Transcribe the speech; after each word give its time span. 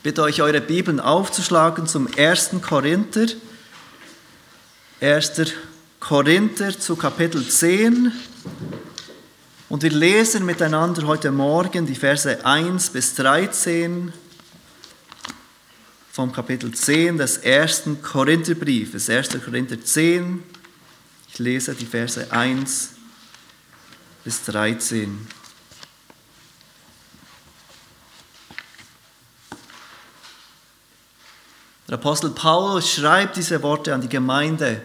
Ich 0.00 0.02
bitte 0.02 0.22
euch, 0.22 0.40
eure 0.40 0.62
Bibeln 0.62 0.98
aufzuschlagen 0.98 1.86
zum 1.86 2.08
1. 2.16 2.52
Korinther. 2.62 3.26
1. 4.98 5.32
Korinther 6.00 6.78
zu 6.78 6.96
Kapitel 6.96 7.46
10. 7.46 8.10
Und 9.68 9.82
wir 9.82 9.90
lesen 9.90 10.46
miteinander 10.46 11.06
heute 11.06 11.30
Morgen 11.30 11.84
die 11.84 11.94
Verse 11.94 12.46
1 12.46 12.88
bis 12.88 13.14
13 13.16 14.10
vom 16.10 16.32
Kapitel 16.32 16.72
10 16.72 17.18
des 17.18 17.44
1. 17.44 17.82
Korintherbriefes. 18.00 19.10
1. 19.10 19.28
Korinther 19.44 19.84
10. 19.84 20.42
Ich 21.30 21.38
lese 21.38 21.74
die 21.74 21.84
Verse 21.84 22.26
1 22.32 22.92
bis 24.24 24.44
13. 24.44 25.39
Der 31.90 31.98
Apostel 31.98 32.30
Paulus 32.30 32.88
schreibt 32.88 33.36
diese 33.36 33.64
Worte 33.64 33.92
an 33.92 34.00
die 34.00 34.08
Gemeinde 34.08 34.80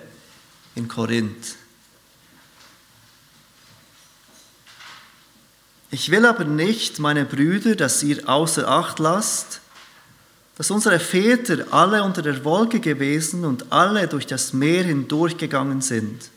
in 0.73 0.87
Korinth. 0.87 1.53
Ich 5.91 6.09
will 6.09 6.25
aber 6.25 6.45
nicht, 6.45 6.97
meine 6.97 7.23
Brüder, 7.25 7.75
dass 7.75 8.01
ihr 8.01 8.27
außer 8.27 8.67
Acht 8.67 8.97
lasst, 8.97 9.61
dass 10.57 10.71
unsere 10.71 10.99
Väter 10.99 11.67
alle 11.69 12.03
unter 12.03 12.23
der 12.23 12.43
Wolke 12.43 12.79
gewesen 12.79 13.45
und 13.45 13.71
alle 13.71 14.07
durch 14.07 14.25
das 14.25 14.53
Meer 14.53 14.83
hindurchgegangen 14.85 15.81
sind. 15.81 16.31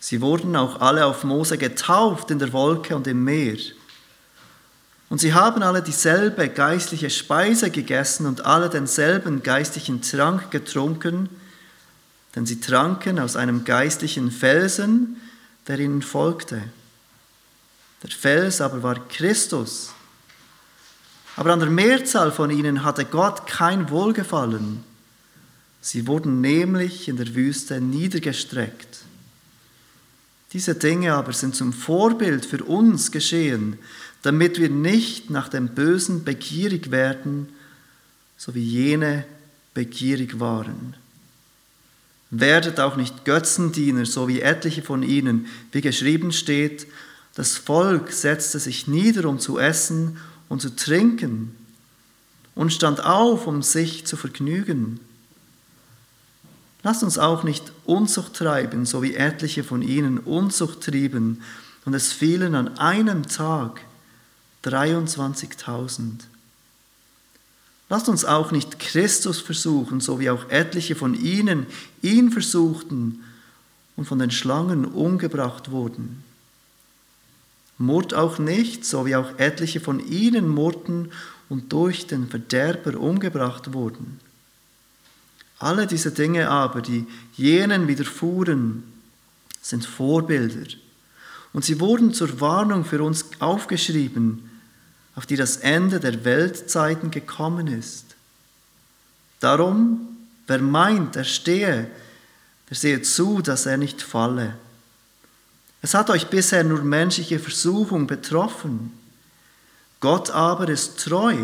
Sie 0.00 0.20
wurden 0.22 0.56
auch 0.56 0.80
alle 0.80 1.06
auf 1.06 1.22
Mose 1.22 1.56
getauft 1.56 2.32
in 2.32 2.40
der 2.40 2.52
Wolke 2.52 2.96
und 2.96 3.06
im 3.06 3.22
Meer. 3.22 3.58
Und 5.14 5.20
sie 5.20 5.32
haben 5.32 5.62
alle 5.62 5.80
dieselbe 5.80 6.48
geistliche 6.48 7.08
Speise 7.08 7.70
gegessen 7.70 8.26
und 8.26 8.44
alle 8.44 8.68
denselben 8.68 9.44
geistlichen 9.44 10.02
Trank 10.02 10.50
getrunken, 10.50 11.28
denn 12.34 12.46
sie 12.46 12.58
tranken 12.58 13.20
aus 13.20 13.36
einem 13.36 13.62
geistlichen 13.64 14.32
Felsen, 14.32 15.20
der 15.68 15.78
ihnen 15.78 16.02
folgte. 16.02 16.64
Der 18.02 18.10
Fels 18.10 18.60
aber 18.60 18.82
war 18.82 19.06
Christus. 19.06 19.92
Aber 21.36 21.52
an 21.52 21.60
der 21.60 21.70
Mehrzahl 21.70 22.32
von 22.32 22.50
ihnen 22.50 22.82
hatte 22.82 23.04
Gott 23.04 23.46
kein 23.46 23.90
Wohlgefallen. 23.90 24.82
Sie 25.80 26.08
wurden 26.08 26.40
nämlich 26.40 27.06
in 27.08 27.18
der 27.18 27.36
Wüste 27.36 27.80
niedergestreckt. 27.80 28.98
Diese 30.52 30.74
Dinge 30.74 31.14
aber 31.14 31.32
sind 31.32 31.54
zum 31.54 31.72
Vorbild 31.72 32.44
für 32.46 32.64
uns 32.64 33.12
geschehen, 33.12 33.78
damit 34.24 34.58
wir 34.58 34.70
nicht 34.70 35.28
nach 35.28 35.50
dem 35.50 35.68
Bösen 35.68 36.24
begierig 36.24 36.90
werden, 36.90 37.50
so 38.38 38.54
wie 38.54 38.64
jene 38.64 39.26
begierig 39.74 40.40
waren. 40.40 40.96
Werdet 42.30 42.80
auch 42.80 42.96
nicht 42.96 43.26
Götzendiener, 43.26 44.06
so 44.06 44.26
wie 44.26 44.40
etliche 44.40 44.82
von 44.82 45.02
ihnen, 45.02 45.46
wie 45.72 45.82
geschrieben 45.82 46.32
steht, 46.32 46.86
das 47.34 47.58
Volk 47.58 48.12
setzte 48.12 48.58
sich 48.58 48.88
nieder, 48.88 49.28
um 49.28 49.38
zu 49.38 49.58
essen 49.58 50.16
und 50.48 50.62
zu 50.62 50.74
trinken, 50.74 51.54
und 52.54 52.72
stand 52.72 53.04
auf, 53.04 53.46
um 53.46 53.62
sich 53.62 54.06
zu 54.06 54.16
vergnügen. 54.16 55.00
Lasst 56.82 57.02
uns 57.02 57.18
auch 57.18 57.42
nicht 57.42 57.72
Unzucht 57.84 58.34
treiben, 58.34 58.86
so 58.86 59.02
wie 59.02 59.16
etliche 59.16 59.64
von 59.64 59.82
ihnen 59.82 60.16
Unzucht 60.16 60.80
trieben, 60.80 61.42
und 61.84 61.92
es 61.92 62.10
fielen 62.10 62.54
an 62.54 62.78
einem 62.78 63.28
Tag 63.28 63.82
23.000. 64.64 66.24
Lasst 67.90 68.08
uns 68.08 68.24
auch 68.24 68.50
nicht 68.50 68.78
Christus 68.78 69.40
versuchen, 69.40 70.00
so 70.00 70.18
wie 70.18 70.30
auch 70.30 70.48
etliche 70.48 70.96
von 70.96 71.14
ihnen 71.14 71.66
ihn 72.02 72.30
versuchten 72.30 73.22
und 73.96 74.06
von 74.06 74.18
den 74.18 74.30
Schlangen 74.30 74.84
umgebracht 74.84 75.70
wurden. 75.70 76.24
Murrt 77.78 78.14
auch 78.14 78.38
nicht, 78.38 78.84
so 78.84 79.04
wie 79.04 79.16
auch 79.16 79.38
etliche 79.38 79.80
von 79.80 80.00
ihnen 80.00 80.48
murrten 80.48 81.12
und 81.48 81.72
durch 81.72 82.06
den 82.06 82.28
Verderber 82.28 82.98
umgebracht 82.98 83.72
wurden. 83.72 84.20
Alle 85.58 85.86
diese 85.86 86.12
Dinge 86.12 86.50
aber, 86.50 86.82
die 86.82 87.06
jenen 87.34 87.88
widerfuhren, 87.88 88.82
sind 89.60 89.84
Vorbilder. 89.84 90.66
Und 91.52 91.64
sie 91.64 91.80
wurden 91.80 92.12
zur 92.12 92.40
Warnung 92.40 92.84
für 92.84 93.02
uns 93.02 93.26
aufgeschrieben, 93.38 94.50
auf 95.16 95.26
die 95.26 95.36
das 95.36 95.58
Ende 95.58 96.00
der 96.00 96.24
Weltzeiten 96.24 97.10
gekommen 97.10 97.68
ist. 97.68 98.04
Darum, 99.40 100.16
wer 100.46 100.58
meint, 100.60 101.16
er 101.16 101.24
stehe, 101.24 101.90
der 102.68 102.76
sehe 102.76 103.02
zu, 103.02 103.42
dass 103.42 103.66
er 103.66 103.76
nicht 103.76 104.02
falle. 104.02 104.56
Es 105.82 105.94
hat 105.94 106.08
euch 106.10 106.28
bisher 106.28 106.64
nur 106.64 106.82
menschliche 106.82 107.38
Versuchung 107.38 108.06
betroffen. 108.06 108.92
Gott 110.00 110.30
aber 110.30 110.68
ist 110.68 110.98
treu. 110.98 111.36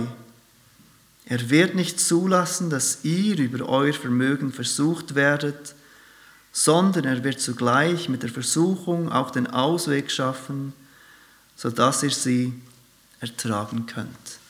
Er 1.27 1.51
wird 1.51 1.75
nicht 1.75 2.01
zulassen, 2.01 2.71
dass 2.71 3.05
ihr 3.05 3.39
über 3.39 3.69
euer 3.69 3.93
Vermögen 3.93 4.53
versucht 4.53 5.15
werdet, 5.15 5.75
sondern 6.53 7.05
er 7.05 7.23
wird 7.23 7.41
zugleich 7.41 8.09
mit 8.09 8.23
der 8.23 8.31
Versuchung 8.31 9.13
auch 9.13 9.31
den 9.31 9.47
Ausweg 9.47 10.11
schaffen, 10.11 10.73
sodass 11.55 12.03
ihr 12.03 12.11
sie 12.11 12.55
ertragen 13.21 13.87
könnt. 13.87 14.41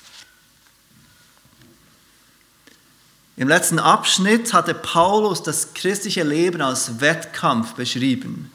Im 3.36 3.48
letzten 3.48 3.78
Abschnitt 3.78 4.53
hatte 4.53 4.75
Paulus 4.75 5.42
das 5.42 5.72
christliche 5.72 6.22
Leben 6.22 6.60
als 6.60 7.00
Wettkampf 7.00 7.72
beschrieben. 7.75 8.50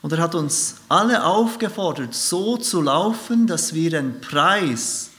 Und 0.00 0.12
er 0.12 0.18
hat 0.18 0.34
uns 0.34 0.76
alle 0.88 1.24
aufgefordert, 1.24 2.14
so 2.14 2.56
zu 2.56 2.80
laufen, 2.80 3.46
dass 3.46 3.74
wir 3.74 3.90
den 3.90 4.20
Preis 4.20 5.10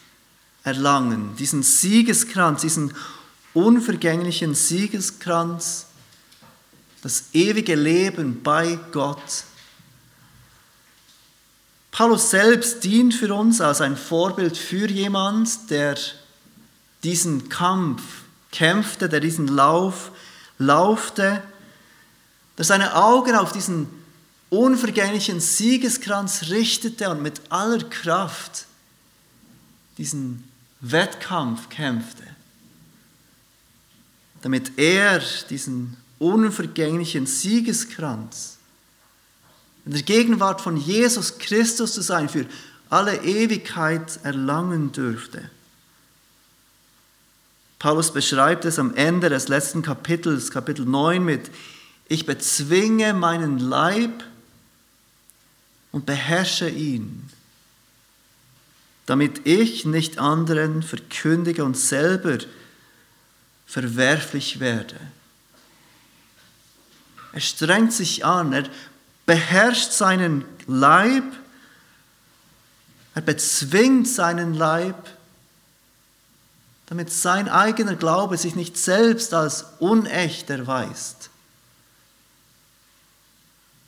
erlangen, 0.64 1.36
diesen 1.38 1.64
Siegeskranz, 1.64 2.62
diesen 2.62 2.94
unvergänglichen 3.54 4.56
Siegeskranz, 4.56 5.86
das 7.02 7.26
ewige 7.34 7.76
Leben 7.76 8.42
bei 8.44 8.80
Gott 8.92 9.44
Paulus 11.94 12.32
selbst 12.32 12.84
dient 12.84 13.14
für 13.14 13.32
uns 13.32 13.62
als 13.62 13.80
ein 13.80 13.96
Vorbild 13.96 14.58
für 14.58 14.90
jemand, 14.90 15.70
der 15.70 15.96
diesen 17.04 17.50
Kampf 17.50 18.02
kämpfte, 18.52 19.08
der 19.08 19.20
diesen 19.20 19.48
Lauf 19.48 20.10
laufte, 20.58 21.44
der 22.58 22.66
seine 22.66 22.96
Augen 22.96 23.36
auf 23.36 23.52
diesen 23.52 23.88
unvergänglichen 24.50 25.40
Siegeskranz 25.40 26.50
richtete 26.50 27.12
und 27.12 27.22
mit 27.22 27.40
aller 27.50 27.84
Kraft 27.84 28.66
diesen 30.00 30.50
Wettkampf 30.82 31.70
kämpfte, 31.70 32.24
damit 34.42 34.80
er 34.80 35.22
diesen 35.48 35.96
unvergänglichen 36.18 37.28
Siegeskranz 37.28 38.53
in 39.86 39.92
der 39.92 40.04
Gegenwart 40.04 40.62
von 40.62 40.78
Jesus 40.78 41.38
Christus 41.38 41.94
zu 41.94 42.02
sein, 42.02 42.30
für 42.30 42.46
alle 42.90 43.24
Ewigkeit 43.24 44.20
erlangen 44.24 44.92
dürfte. 44.92 45.50
Paulus 47.80 48.14
beschreibt 48.14 48.64
es 48.64 48.80
am 48.80 48.96
Ende 48.96 49.30
des 49.30 49.50
letzten 49.50 49.82
Kapitels, 49.82 50.52
Kapitel 50.52 50.86
9, 50.86 51.24
mit, 51.24 51.52
ich 52.08 52.26
bezwinge 52.26 53.14
meinen 53.14 53.60
Leib 53.60 54.24
und 55.92 56.06
beherrsche 56.06 56.70
ihn, 56.70 57.30
damit 59.06 59.46
ich 59.46 59.86
nicht 59.86 60.18
anderen 60.18 60.82
verkündige 60.82 61.66
und 61.66 61.76
selber 61.76 62.38
verwerflich 63.66 64.60
werde. 64.60 64.96
Er 67.34 67.42
strengt 67.42 67.92
sich 67.92 68.24
an, 68.24 68.54
er 68.54 68.70
beherrscht 69.26 69.92
seinen 69.92 70.46
Leib, 70.68 71.24
er 73.16 73.22
bezwingt 73.22 74.08
seinen 74.08 74.54
Leib, 74.54 74.96
damit 76.88 77.12
sein 77.12 77.48
eigener 77.48 77.96
Glaube 77.96 78.38
sich 78.38 78.56
nicht 78.56 78.78
selbst 78.78 79.34
als 79.34 79.66
unecht 79.80 80.50
erweist. 80.50 81.30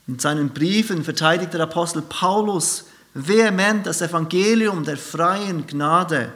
In 0.07 0.19
seinen 0.19 0.49
Briefen 0.49 1.03
verteidigt 1.03 1.53
der 1.53 1.61
Apostel 1.61 2.03
Paulus 2.03 2.85
vehement 3.15 3.85
das 3.85 4.01
Evangelium 4.01 4.83
der 4.83 4.97
freien 4.97 5.65
Gnade, 5.65 6.31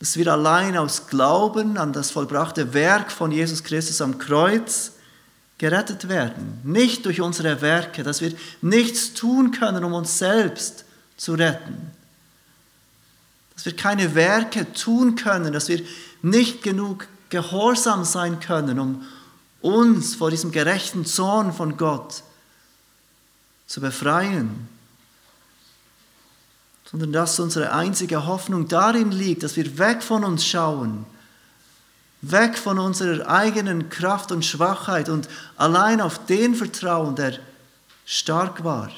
dass 0.00 0.16
wir 0.16 0.32
allein 0.32 0.76
aus 0.76 1.06
Glauben 1.06 1.76
an 1.76 1.92
das 1.92 2.10
vollbrachte 2.10 2.72
Werk 2.74 3.12
von 3.12 3.30
Jesus 3.30 3.62
Christus 3.62 4.00
am 4.00 4.18
Kreuz 4.18 4.92
gerettet 5.58 6.08
werden, 6.08 6.60
nicht 6.62 7.04
durch 7.04 7.20
unsere 7.20 7.60
Werke, 7.60 8.04
dass 8.04 8.20
wir 8.20 8.32
nichts 8.62 9.12
tun 9.12 9.50
können, 9.50 9.82
um 9.84 9.92
uns 9.92 10.18
selbst 10.18 10.84
zu 11.16 11.34
retten, 11.34 11.90
dass 13.54 13.64
wir 13.64 13.74
keine 13.74 14.14
Werke 14.14 14.72
tun 14.72 15.16
können, 15.16 15.52
dass 15.52 15.68
wir 15.68 15.82
nicht 16.22 16.62
genug 16.62 17.08
gehorsam 17.28 18.04
sein 18.04 18.38
können, 18.38 18.78
um 18.78 19.04
uns 19.60 20.14
vor 20.14 20.30
diesem 20.30 20.52
gerechten 20.52 21.04
Zorn 21.04 21.52
von 21.52 21.76
Gott 21.76 22.22
zu 23.66 23.80
befreien, 23.80 24.68
sondern 26.84 27.12
dass 27.12 27.38
unsere 27.40 27.72
einzige 27.72 28.26
Hoffnung 28.26 28.68
darin 28.68 29.10
liegt, 29.10 29.42
dass 29.42 29.56
wir 29.56 29.76
weg 29.78 30.02
von 30.02 30.24
uns 30.24 30.46
schauen, 30.46 31.04
weg 32.20 32.58
von 32.58 32.78
unserer 32.78 33.28
eigenen 33.28 33.88
Kraft 33.90 34.32
und 34.32 34.44
Schwachheit 34.44 35.08
und 35.08 35.28
allein 35.56 36.00
auf 36.00 36.24
den 36.26 36.54
vertrauen, 36.54 37.14
der 37.14 37.38
stark 38.04 38.64
war, 38.64 38.90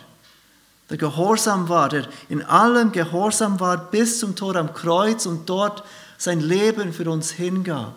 der 0.89 0.97
gehorsam 0.97 1.69
war, 1.69 1.89
der 1.89 2.09
in 2.29 2.43
allem 2.43 2.93
gehorsam 2.93 3.61
war 3.61 3.77
bis 3.77 4.19
zum 4.21 4.37
Tod 4.37 4.57
am 4.57 4.73
Kreuz 4.73 5.27
und 5.27 5.49
dort 5.49 5.85
sein 6.17 6.41
Leben 6.41 6.93
für 6.93 7.11
uns 7.11 7.31
hingab, 7.33 7.95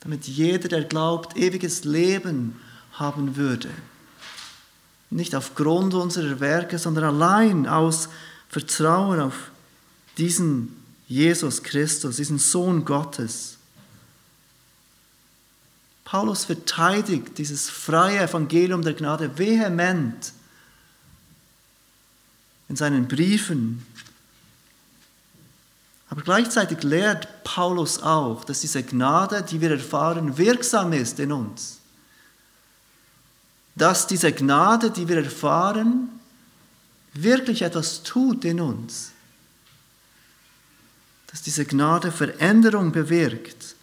damit 0.00 0.26
jeder, 0.26 0.68
der 0.68 0.84
glaubt, 0.84 1.36
ewiges 1.36 1.84
Leben 1.84 2.60
haben 2.92 3.36
würde. 3.36 3.68
Nicht 5.10 5.34
aufgrund 5.34 5.94
unserer 5.94 6.40
Werke, 6.40 6.78
sondern 6.78 7.04
allein 7.04 7.66
aus 7.66 8.08
Vertrauen 8.48 9.20
auf 9.20 9.50
diesen 10.18 10.79
Jesus 11.10 11.62
Christus, 11.62 12.16
diesen 12.16 12.38
Sohn 12.38 12.86
Gottes. 12.86 13.58
Paulus 16.04 16.46
verteidigt 16.46 17.36
dieses 17.36 17.68
freie 17.68 18.20
Evangelium 18.20 18.80
der 18.80 18.94
Gnade 18.94 19.36
vehement 19.36 20.32
in 22.70 22.76
seinen 22.76 23.06
Briefen. 23.06 23.84
Aber 26.08 26.22
gleichzeitig 26.22 26.82
lehrt 26.82 27.44
Paulus 27.44 28.02
auch, 28.02 28.44
dass 28.44 28.60
diese 28.60 28.82
Gnade, 28.82 29.42
die 29.42 29.60
wir 29.60 29.72
erfahren, 29.72 30.38
wirksam 30.38 30.94
ist 30.94 31.20
in 31.20 31.32
uns 31.32 31.80
dass 33.80 34.06
diese 34.06 34.30
Gnade, 34.30 34.90
die 34.90 35.08
wir 35.08 35.16
erfahren, 35.16 36.10
wirklich 37.14 37.62
etwas 37.62 38.02
tut 38.02 38.44
in 38.44 38.60
uns. 38.60 39.12
Dass 41.30 41.42
diese 41.42 41.64
Gnade 41.64 42.10
Veränderung 42.10 42.92
bewirkt 42.92 43.76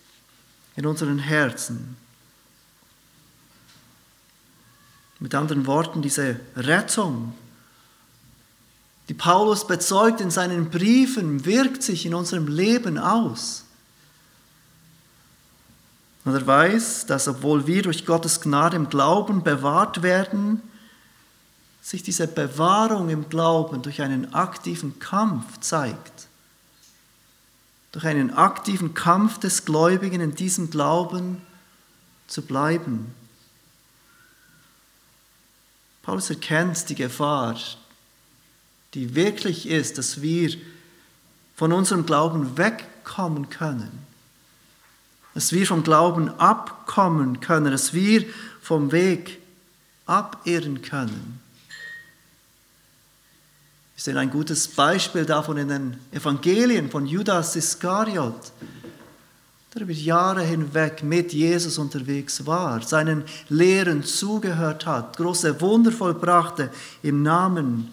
in 0.76 0.86
unseren 0.86 1.20
Herzen. 1.20 1.98
Mit 5.20 5.34
anderen 5.34 5.66
Worten, 5.66 6.02
diese 6.02 6.40
Rettung, 6.56 7.34
die 9.10 9.14
Paulus 9.14 9.66
bezeugt 9.66 10.22
in 10.22 10.30
seinen 10.30 10.70
Briefen, 10.70 11.46
wirkt 11.46 11.82
sich 11.82 12.06
in 12.06 12.14
unserem 12.14 12.48
Leben 12.48 12.98
aus. 12.98 13.64
Und 16.26 16.34
er 16.34 16.46
weiß, 16.46 17.06
dass 17.06 17.28
obwohl 17.30 17.68
wir 17.68 17.84
durch 17.84 18.06
Gottes 18.06 18.42
Gnade 18.42 18.76
im 18.76 18.90
Glauben 18.90 19.44
bewahrt 19.44 20.04
werden, 20.04 20.62
sich 21.82 22.04
diese 22.04 22.28
Bewahrung 22.28 23.08
im 23.08 23.30
Glauben 23.30 23.82
durch 23.82 24.02
einen 24.02 24.34
aktiven 24.34 25.00
Kampf 25.00 25.62
zeigt. 25.62 26.26
Durch 27.92 28.06
einen 28.06 28.34
aktiven 28.34 28.94
Kampf 28.94 29.39
des 29.39 29.66
Gläubigen 29.66 30.22
in 30.22 30.36
diesem 30.36 30.69
Glauben 30.69 31.42
zu 32.28 32.42
bleiben. 32.42 33.13
Paulus 36.04 36.30
erkennt 36.30 36.89
die 36.89 36.95
Gefahr, 36.95 37.57
die 38.94 39.16
wirklich 39.16 39.68
ist, 39.68 39.98
dass 39.98 40.22
wir 40.22 40.56
von 41.56 41.74
unserem 41.74 42.06
Glauben 42.06 42.57
wegkommen 42.57 43.50
können 43.50 44.07
dass 45.38 45.51
wir 45.51 45.68
vom 45.68 45.84
Glauben 45.84 46.30
abkommen 46.39 47.42
können, 47.42 47.69
dass 47.69 47.94
wir 47.94 48.25
vom 48.60 48.92
Weg 48.92 49.39
abirren 50.07 50.81
können. 50.81 51.39
Wir 53.98 54.04
sehen 54.04 54.18
ein 54.18 54.30
gutes 54.30 54.68
Beispiel 54.68 55.26
davon 55.26 55.58
in 55.58 55.70
den 55.70 56.00
Evangelien 56.12 56.92
von 56.92 57.08
Judas 57.08 57.56
Iskariot, 57.56 58.52
der 59.74 59.82
über 59.82 59.92
Jahre 59.92 60.44
hinweg 60.44 61.02
mit 61.02 61.34
Jesus 61.34 61.80
unterwegs 61.80 62.46
war, 62.46 62.84
seinen 62.84 63.24
Lehren 63.50 64.04
zugehört 64.04 64.86
hat, 64.86 65.18
große 65.18 65.60
Wunder 65.62 65.92
vollbrachte 65.92 66.70
im 67.02 67.24
Namen 67.24 67.90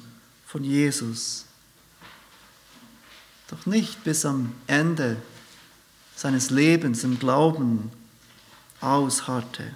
von 0.47 0.62
Jesus. 0.62 1.47
Doch 3.49 3.65
nicht 3.65 4.05
bis 4.05 4.27
am 4.27 4.53
Ende 4.67 5.17
seines 6.15 6.51
Lebens 6.51 7.03
im 7.03 7.19
Glauben 7.19 7.91
ausharrte. 8.83 9.75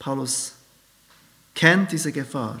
Paulus 0.00 0.54
kennt 1.54 1.92
diese 1.92 2.10
Gefahr. 2.10 2.60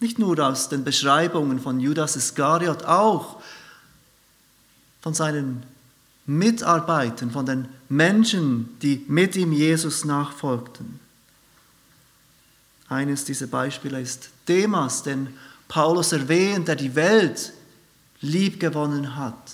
Nicht 0.00 0.18
nur 0.18 0.38
aus 0.44 0.68
den 0.68 0.82
Beschreibungen 0.82 1.60
von 1.60 1.78
Judas 1.78 2.16
Iskariot, 2.16 2.84
auch 2.84 3.40
von 5.02 5.14
seinen 5.14 5.62
Mitarbeitern, 6.26 7.30
von 7.30 7.46
den 7.46 7.68
Menschen, 7.88 8.78
die 8.80 9.04
mit 9.08 9.36
ihm 9.36 9.52
Jesus 9.52 10.04
nachfolgten. 10.04 11.00
Eines 12.88 13.24
dieser 13.24 13.46
Beispiele 13.46 14.00
ist 14.00 14.30
Demas, 14.48 15.02
den 15.02 15.34
Paulus 15.68 16.12
erwähnt, 16.12 16.66
der 16.68 16.76
die 16.76 16.94
Welt 16.94 17.52
liebgewonnen 18.20 19.16
hat 19.16 19.52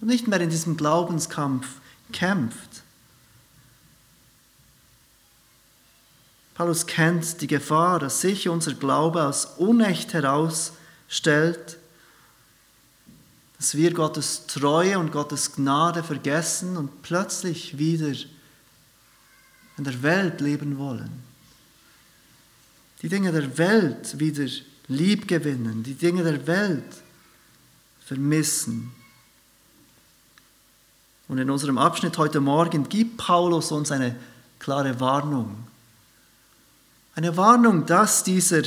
und 0.00 0.08
nicht 0.08 0.26
mehr 0.26 0.40
in 0.40 0.50
diesem 0.50 0.76
Glaubenskampf 0.76 1.66
kämpft. 2.12 2.82
Paulus 6.56 6.86
kennt 6.86 7.42
die 7.42 7.46
Gefahr, 7.48 7.98
dass 7.98 8.22
sich 8.22 8.48
unser 8.48 8.72
Glaube 8.72 9.22
als 9.22 9.44
unecht 9.58 10.14
herausstellt, 10.14 11.76
dass 13.58 13.74
wir 13.74 13.92
Gottes 13.92 14.46
Treue 14.46 14.98
und 14.98 15.12
Gottes 15.12 15.52
Gnade 15.52 16.02
vergessen 16.02 16.78
und 16.78 17.02
plötzlich 17.02 17.76
wieder 17.76 18.14
in 19.76 19.84
der 19.84 20.02
Welt 20.02 20.40
leben 20.40 20.78
wollen. 20.78 21.22
Die 23.02 23.10
Dinge 23.10 23.32
der 23.32 23.58
Welt 23.58 24.18
wieder 24.18 24.50
lieb 24.88 25.28
gewinnen, 25.28 25.82
die 25.82 25.94
Dinge 25.94 26.22
der 26.22 26.46
Welt 26.46 27.02
vermissen. 28.00 28.92
Und 31.28 31.36
in 31.36 31.50
unserem 31.50 31.76
Abschnitt 31.76 32.16
heute 32.16 32.40
Morgen 32.40 32.88
gibt 32.88 33.18
Paulus 33.18 33.72
uns 33.72 33.92
eine 33.92 34.16
klare 34.58 34.98
Warnung. 35.00 35.65
Eine 37.16 37.38
Warnung, 37.38 37.86
dass 37.86 38.24
dieser 38.24 38.62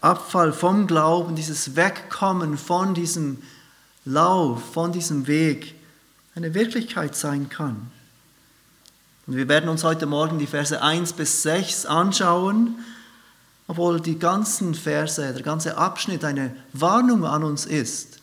Abfall 0.00 0.52
vom 0.52 0.88
Glauben, 0.88 1.36
dieses 1.36 1.76
Wegkommen 1.76 2.58
von 2.58 2.92
diesem 2.92 3.38
Lauf, 4.04 4.72
von 4.72 4.90
diesem 4.90 5.28
Weg, 5.28 5.76
eine 6.34 6.54
Wirklichkeit 6.54 7.14
sein 7.14 7.48
kann. 7.48 7.92
Und 9.28 9.36
wir 9.36 9.46
werden 9.46 9.70
uns 9.70 9.84
heute 9.84 10.06
Morgen 10.06 10.40
die 10.40 10.48
Verse 10.48 10.82
1 10.82 11.12
bis 11.12 11.44
6 11.44 11.86
anschauen, 11.86 12.80
obwohl 13.68 14.00
die 14.00 14.18
ganzen 14.18 14.74
Verse, 14.74 15.32
der 15.32 15.42
ganze 15.44 15.76
Abschnitt 15.76 16.24
eine 16.24 16.56
Warnung 16.72 17.24
an 17.24 17.44
uns 17.44 17.64
ist. 17.64 18.18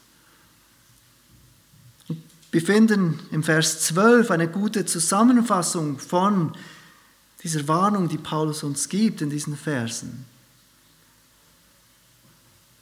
Wir 2.52 2.62
finden 2.62 3.22
im 3.32 3.42
Vers 3.42 3.84
12 3.84 4.32
eine 4.32 4.50
gute 4.50 4.86
Zusammenfassung 4.86 5.98
von 5.98 6.52
dieser 7.46 7.68
Warnung, 7.68 8.10
die 8.10 8.18
Paulus 8.18 8.64
uns 8.64 8.90
gibt 8.90 9.22
in 9.22 9.30
diesen 9.30 9.56
Versen. 9.56 10.26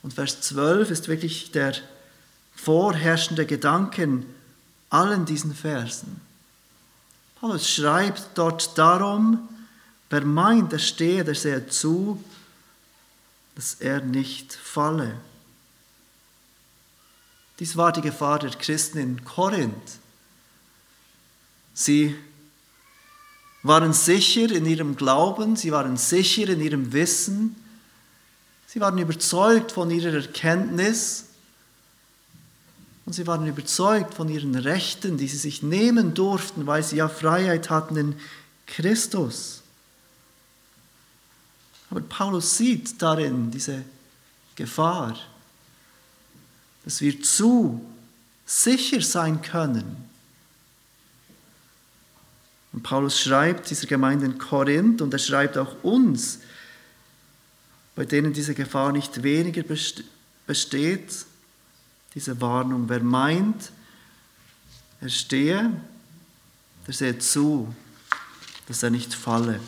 Und 0.01 0.13
Vers 0.13 0.39
12 0.39 0.89
ist 0.89 1.09
wirklich 1.09 1.51
der 1.51 1.75
vorherrschende 2.55 3.45
Gedanke 3.45 4.03
in 4.03 4.25
allen 4.89 5.25
diesen 5.25 5.53
Versen. 5.53 6.21
Paulus 7.41 7.69
schreibt 7.69 8.29
dort 8.35 8.77
darum, 8.77 9.49
wer 10.09 10.23
meint, 10.23 10.71
er 10.71 10.79
stehe, 10.79 11.25
der 11.25 11.35
sehe 11.35 11.67
zu, 11.67 12.23
dass 13.55 13.75
er 13.75 13.99
nicht 13.99 14.53
falle. 14.53 15.19
Dies 17.59 17.75
war 17.75 17.91
die 17.91 18.01
Gefahr 18.01 18.39
der 18.39 18.51
Christen 18.51 18.97
in 18.97 19.25
Korinth. 19.25 19.99
Sie 21.73 22.15
waren 23.63 23.93
sicher 23.93 24.51
in 24.51 24.65
ihrem 24.65 24.95
Glauben, 24.95 25.55
sie 25.55 25.71
waren 25.71 25.97
sicher 25.97 26.49
in 26.49 26.61
ihrem 26.61 26.93
Wissen, 26.93 27.55
sie 28.67 28.79
waren 28.79 28.97
überzeugt 28.97 29.71
von 29.71 29.89
ihrer 29.89 30.13
Erkenntnis 30.13 31.25
und 33.05 33.13
sie 33.13 33.25
waren 33.25 33.47
überzeugt 33.47 34.13
von 34.13 34.29
ihren 34.29 34.55
Rechten, 34.55 35.17
die 35.17 35.27
sie 35.27 35.37
sich 35.37 35.63
nehmen 35.63 36.13
durften, 36.13 36.67
weil 36.67 36.83
sie 36.83 36.97
ja 36.97 37.07
Freiheit 37.07 37.69
hatten 37.69 37.95
in 37.95 38.15
Christus. 38.67 39.61
Aber 41.89 42.01
Paulus 42.01 42.57
sieht 42.57 43.01
darin 43.01 43.51
diese 43.51 43.83
Gefahr 44.55 45.17
dass 46.83 47.01
wir 47.01 47.21
zu 47.21 47.81
sicher 48.45 49.01
sein 49.01 49.41
können. 49.41 50.09
Und 52.73 52.81
Paulus 52.81 53.19
schreibt 53.19 53.69
dieser 53.69 53.87
Gemeinde 53.87 54.25
in 54.25 54.37
Korinth 54.39 55.01
und 55.01 55.13
er 55.13 55.19
schreibt 55.19 55.57
auch 55.57 55.83
uns, 55.83 56.39
bei 57.95 58.03
denen 58.03 58.33
diese 58.33 58.55
Gefahr 58.55 58.91
nicht 58.91 59.21
weniger 59.21 59.63
besteht, 60.47 61.25
diese 62.15 62.41
Warnung. 62.41 62.89
Wer 62.89 63.01
meint, 63.01 63.71
er 64.99 65.09
stehe, 65.09 65.71
der 66.87 66.93
sehe 66.93 67.17
zu, 67.19 67.73
dass 68.67 68.81
er 68.81 68.89
nicht 68.89 69.13
falle. 69.13 69.59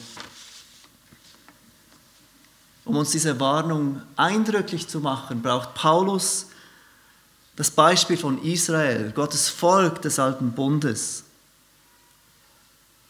Um 2.86 2.96
uns 2.98 3.12
diese 3.12 3.40
Warnung 3.40 4.02
eindrücklich 4.16 4.88
zu 4.88 5.00
machen, 5.00 5.42
braucht 5.42 5.76
Paulus 5.76 6.48
das 7.56 7.70
Beispiel 7.70 8.18
von 8.18 8.42
Israel, 8.44 9.12
Gottes 9.12 9.50
Volk 9.50 10.02
des 10.02 10.20
alten 10.20 10.52
Bundes. 10.52 11.25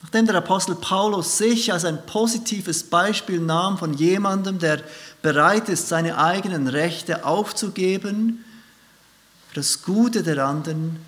Nachdem 0.06 0.28
der 0.28 0.36
Apostel 0.36 0.76
Paulus 0.76 1.40
sich 1.40 1.74
als 1.74 1.84
ein 1.84 2.06
positives 2.06 2.84
Beispiel 2.84 3.40
nahm 3.40 3.80
von 3.80 3.96
jemandem, 3.96 4.60
der 4.60 4.84
bereit 5.24 5.68
ist, 5.68 5.88
seine 5.88 6.20
eigenen 6.20 6.68
Rechte 6.68 7.26
aufzugeben 7.26 8.46
für 9.50 9.56
das 9.56 9.82
Gute 9.82 10.22
der 10.22 10.46
anderen, 10.46 11.00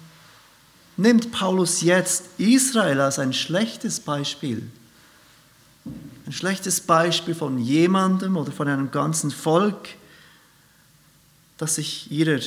nimmt 0.97 1.31
Paulus 1.31 1.81
jetzt 1.81 2.23
Israel 2.39 2.99
als 3.01 3.19
ein 3.19 3.33
schlechtes 3.33 3.99
Beispiel. 3.99 4.67
Ein 6.25 6.33
schlechtes 6.33 6.81
Beispiel 6.81 7.35
von 7.35 7.59
jemandem 7.59 8.35
oder 8.35 8.51
von 8.51 8.67
einem 8.67 8.89
ganzen 8.89 9.29
Volk, 9.29 9.89
das 11.59 11.75
sich 11.75 12.11
ihrer 12.11 12.39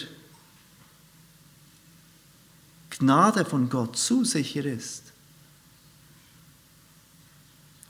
Gnade 2.91 3.45
von 3.45 3.71
Gott 3.71 3.97
zu 3.97 4.25
sicher 4.25 4.65
ist. 4.65 5.10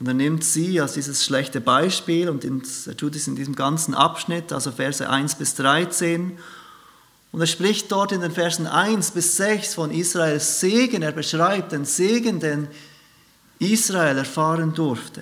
Und 0.01 0.09
er 0.09 0.15
nimmt 0.15 0.43
sie 0.43 0.81
als 0.81 0.95
dieses 0.95 1.23
schlechte 1.25 1.61
Beispiel 1.61 2.31
und 2.31 2.43
er 2.43 2.97
tut 2.97 3.15
es 3.15 3.29
in 3.29 3.37
diesem 3.37 3.55
ganzen 3.55 3.95
Abschnitt, 3.95 4.51
also 4.51 4.73
Verse 4.73 5.09
1 5.09 5.35
bis 5.35 5.55
13. 5.57 6.39
Und 7.33 7.41
er 7.41 7.47
spricht 7.47 7.93
dort 7.93 8.11
in 8.11 8.23
den 8.23 8.33
Versen 8.33 8.67
1 8.67 9.11
bis 9.11 9.37
6 9.37 9.75
von 9.75 9.91
Israels 9.91 10.59
Segen. 10.59 11.03
Er 11.03 11.13
beschreibt 11.13 11.73
den 11.73 11.85
Segen, 11.85 12.41
den 12.41 12.69
Israel 13.59 14.17
erfahren 14.17 14.75
durfte. 14.75 15.21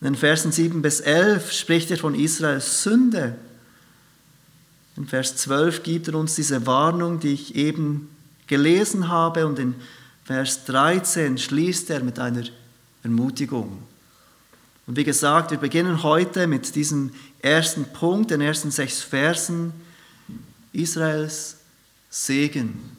In 0.00 0.08
den 0.08 0.16
Versen 0.16 0.50
7 0.50 0.82
bis 0.82 0.98
11 0.98 1.52
spricht 1.52 1.92
er 1.92 1.98
von 1.98 2.16
Israels 2.16 2.82
Sünde. 2.82 3.36
In 4.96 5.06
Vers 5.06 5.36
12 5.36 5.84
gibt 5.84 6.08
er 6.08 6.16
uns 6.16 6.34
diese 6.34 6.66
Warnung, 6.66 7.20
die 7.20 7.32
ich 7.32 7.54
eben 7.54 8.10
gelesen 8.48 9.08
habe. 9.08 9.46
Und 9.46 9.60
in 9.60 9.76
Vers 10.24 10.64
13 10.64 11.38
schließt 11.38 11.90
er 11.90 12.02
mit 12.02 12.18
einer 12.18 12.42
Ermutigung. 13.06 13.82
Und 14.86 14.96
wie 14.96 15.04
gesagt, 15.04 15.50
wir 15.50 15.58
beginnen 15.58 16.02
heute 16.02 16.46
mit 16.46 16.74
diesem 16.74 17.12
ersten 17.40 17.84
Punkt, 17.92 18.30
den 18.30 18.40
ersten 18.40 18.70
sechs 18.70 19.02
Versen, 19.02 19.72
Israels 20.72 21.56
Segen. 22.10 22.96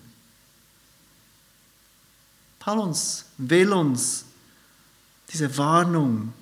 Paulus 2.60 3.26
will 3.38 3.72
uns 3.72 4.26
diese 5.32 5.58
Warnung 5.58 6.34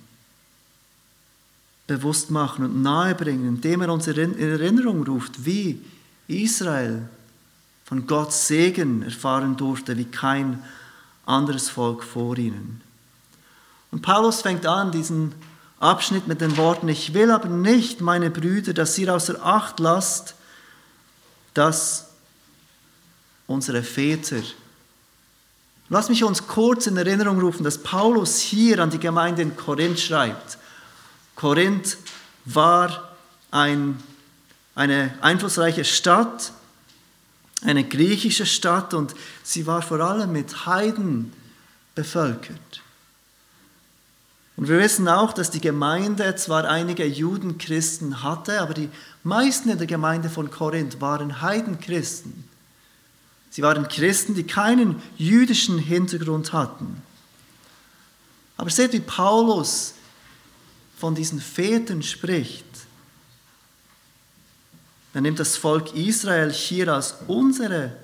bewusst 1.87 2.31
machen 2.31 2.65
und 2.65 2.81
nahebringen, 2.81 3.47
indem 3.47 3.81
er 3.81 3.93
uns 3.93 4.07
in 4.07 4.39
Erinnerung 4.39 5.03
ruft, 5.03 5.45
wie 5.45 5.79
Israel 6.27 7.07
von 7.83 8.07
Gottes 8.07 8.47
Segen 8.47 9.03
erfahren 9.03 9.55
durfte 9.55 9.95
wie 9.95 10.05
kein 10.05 10.63
anderes 11.25 11.69
Volk 11.69 12.03
vor 12.03 12.37
ihnen. 12.37 12.81
Und 13.95 14.01
Paulus 14.01 14.41
fängt 14.41 14.65
an, 14.65 14.91
diesen 14.91 15.33
Abschnitt 15.79 16.27
mit 16.27 16.41
den 16.41 16.57
Worten, 16.57 16.89
ich 16.89 17.13
will 17.13 17.31
aber 17.31 17.47
nicht, 17.47 18.01
meine 18.01 18.29
Brüder, 18.29 18.73
dass 18.73 18.97
ihr 18.97 19.15
außer 19.15 19.41
Acht 19.41 19.79
lasst, 19.79 20.35
dass 21.53 22.09
unsere 23.47 23.83
Väter, 23.83 24.41
lass 25.87 26.09
mich 26.09 26.25
uns 26.25 26.45
kurz 26.45 26.87
in 26.87 26.97
Erinnerung 26.97 27.39
rufen, 27.39 27.63
dass 27.63 27.81
Paulus 27.81 28.37
hier 28.39 28.79
an 28.79 28.89
die 28.89 28.99
Gemeinde 28.99 29.43
in 29.43 29.55
Korinth 29.55 30.01
schreibt. 30.01 30.57
Korinth 31.37 31.95
war 32.43 33.15
ein, 33.49 33.97
eine 34.75 35.17
einflussreiche 35.21 35.85
Stadt, 35.85 36.51
eine 37.61 37.85
griechische 37.85 38.45
Stadt 38.45 38.93
und 38.93 39.15
sie 39.41 39.65
war 39.65 39.81
vor 39.81 40.01
allem 40.01 40.33
mit 40.33 40.65
Heiden 40.65 41.31
bevölkert. 41.95 42.81
Und 44.57 44.69
wir 44.69 44.79
wissen 44.79 45.07
auch, 45.07 45.33
dass 45.33 45.51
die 45.51 45.59
Gemeinde 45.59 46.35
zwar 46.35 46.65
einige 46.65 47.05
Judenchristen 47.05 48.23
hatte, 48.23 48.61
aber 48.61 48.73
die 48.73 48.89
meisten 49.23 49.69
in 49.69 49.77
der 49.77 49.87
Gemeinde 49.87 50.29
von 50.29 50.49
Korinth 50.49 51.01
waren 51.01 51.41
Heidenchristen. 51.41 52.45
Sie 53.49 53.61
waren 53.61 53.87
Christen, 53.87 54.35
die 54.35 54.43
keinen 54.43 55.01
jüdischen 55.17 55.77
Hintergrund 55.77 56.53
hatten. 56.53 57.01
Aber 58.57 58.69
seht, 58.69 58.93
wie 58.93 59.01
Paulus 59.01 59.93
von 60.97 61.15
diesen 61.15 61.41
Vätern 61.41 62.01
spricht. 62.01 62.65
Er 65.13 65.21
nimmt 65.21 65.39
das 65.39 65.57
Volk 65.57 65.93
Israel 65.95 66.51
hier 66.51 66.93
als 66.93 67.15
unsere 67.27 67.95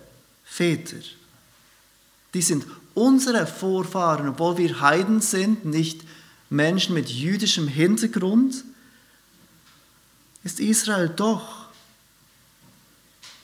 Väter. 0.43 0.97
Die 2.33 2.41
sind 2.41 2.65
unsere 2.93 3.47
Vorfahren, 3.47 4.29
obwohl 4.29 4.57
wir 4.57 4.81
Heiden 4.81 5.21
sind, 5.21 5.65
nicht 5.65 6.01
Menschen 6.51 6.93
mit 6.93 7.09
jüdischem 7.09 7.67
Hintergrund, 7.67 8.65
ist 10.43 10.59
Israel 10.59 11.09
doch, 11.09 11.65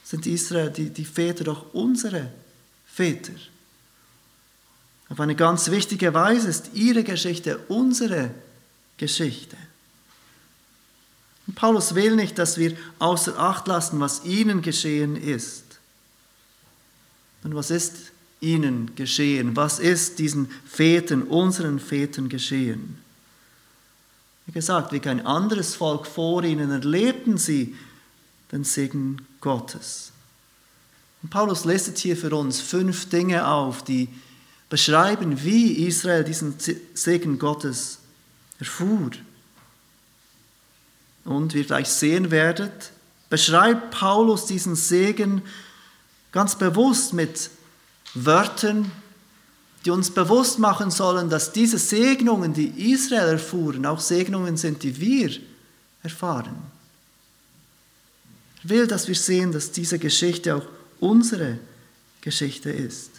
sind 0.03 0.25
Israel, 0.25 0.69
die, 0.69 0.89
die 0.89 1.05
Väter 1.05 1.45
doch 1.45 1.73
unsere 1.73 2.31
Väter. 2.85 3.33
Auf 5.09 5.19
eine 5.21 5.35
ganz 5.35 5.71
wichtige 5.71 6.13
Weise 6.13 6.49
ist 6.49 6.71
ihre 6.73 7.03
Geschichte 7.03 7.59
unsere 7.69 8.31
Geschichte. 8.97 9.55
Und 11.45 11.55
Paulus 11.55 11.95
will 11.95 12.15
nicht, 12.15 12.37
dass 12.37 12.57
wir 12.57 12.75
außer 12.99 13.39
Acht 13.39 13.67
lassen, 13.67 14.01
was 14.01 14.25
ihnen 14.25 14.61
geschehen 14.61 15.15
ist. 15.15 15.63
Und 17.43 17.55
was 17.55 17.71
ist 17.71 18.11
ihnen 18.39 18.95
geschehen? 18.95 19.55
Was 19.55 19.79
ist 19.79 20.19
diesen 20.19 20.49
Vätern, 20.65 21.23
unseren 21.23 21.79
Vätern 21.79 22.29
geschehen? 22.29 22.97
Wie 24.45 24.51
gesagt, 24.53 24.91
wie 24.93 24.99
kein 24.99 25.25
anderes 25.25 25.75
Volk 25.75 26.07
vor 26.07 26.43
ihnen 26.43 26.71
erlebten 26.71 27.37
sie 27.37 27.75
den 28.51 28.63
Segen 28.63 29.27
Gottes. 29.41 30.11
Und 31.21 31.29
Paulus 31.29 31.65
listet 31.65 31.97
hier 31.97 32.15
für 32.15 32.33
uns 32.33 32.61
fünf 32.61 33.09
Dinge 33.09 33.47
auf, 33.47 33.83
die 33.83 34.07
beschreiben, 34.69 35.43
wie 35.43 35.85
Israel 35.87 36.23
diesen 36.23 36.55
Segen 36.93 37.39
Gottes 37.39 37.99
erfuhr. 38.59 39.11
Und 41.25 41.53
wie 41.53 41.59
ihr 41.59 41.65
gleich 41.65 41.89
sehen 41.89 42.31
werdet, 42.31 42.91
beschreibt 43.29 43.91
Paulus 43.91 44.45
diesen 44.45 44.75
Segen 44.75 45.41
ganz 46.31 46.55
bewusst 46.55 47.13
mit 47.13 47.49
Wörtern, 48.25 48.91
die 49.85 49.91
uns 49.91 50.11
bewusst 50.11 50.59
machen 50.59 50.91
sollen, 50.91 51.29
dass 51.29 51.51
diese 51.51 51.77
Segnungen, 51.77 52.53
die 52.53 52.91
Israel 52.91 53.29
erfuhren, 53.29 53.85
auch 53.85 53.99
Segnungen 53.99 54.57
sind, 54.57 54.83
die 54.83 54.99
wir 54.99 55.31
erfahren. 56.03 56.55
Er 58.63 58.69
will, 58.69 58.87
dass 58.87 59.07
wir 59.07 59.15
sehen, 59.15 59.51
dass 59.51 59.71
diese 59.71 59.99
Geschichte 59.99 60.55
auch 60.55 60.65
unsere 60.99 61.59
Geschichte 62.21 62.69
ist. 62.69 63.11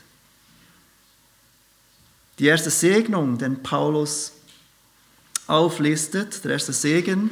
Die 2.38 2.46
erste 2.46 2.70
Segnung, 2.70 3.38
den 3.38 3.62
Paulus 3.62 4.32
auflistet, 5.46 6.44
der 6.44 6.52
erste 6.52 6.72
Segen, 6.72 7.30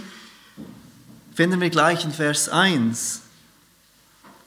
finden 1.35 1.61
wir 1.61 1.71
gleich 1.71 2.05
in 2.05 2.13
Vers 2.13 2.49
1. 2.49 3.21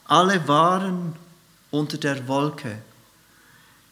Alle 0.06 0.48
waren 0.48 1.16
unter 1.70 1.98
der 1.98 2.28
Wolke. 2.28 2.80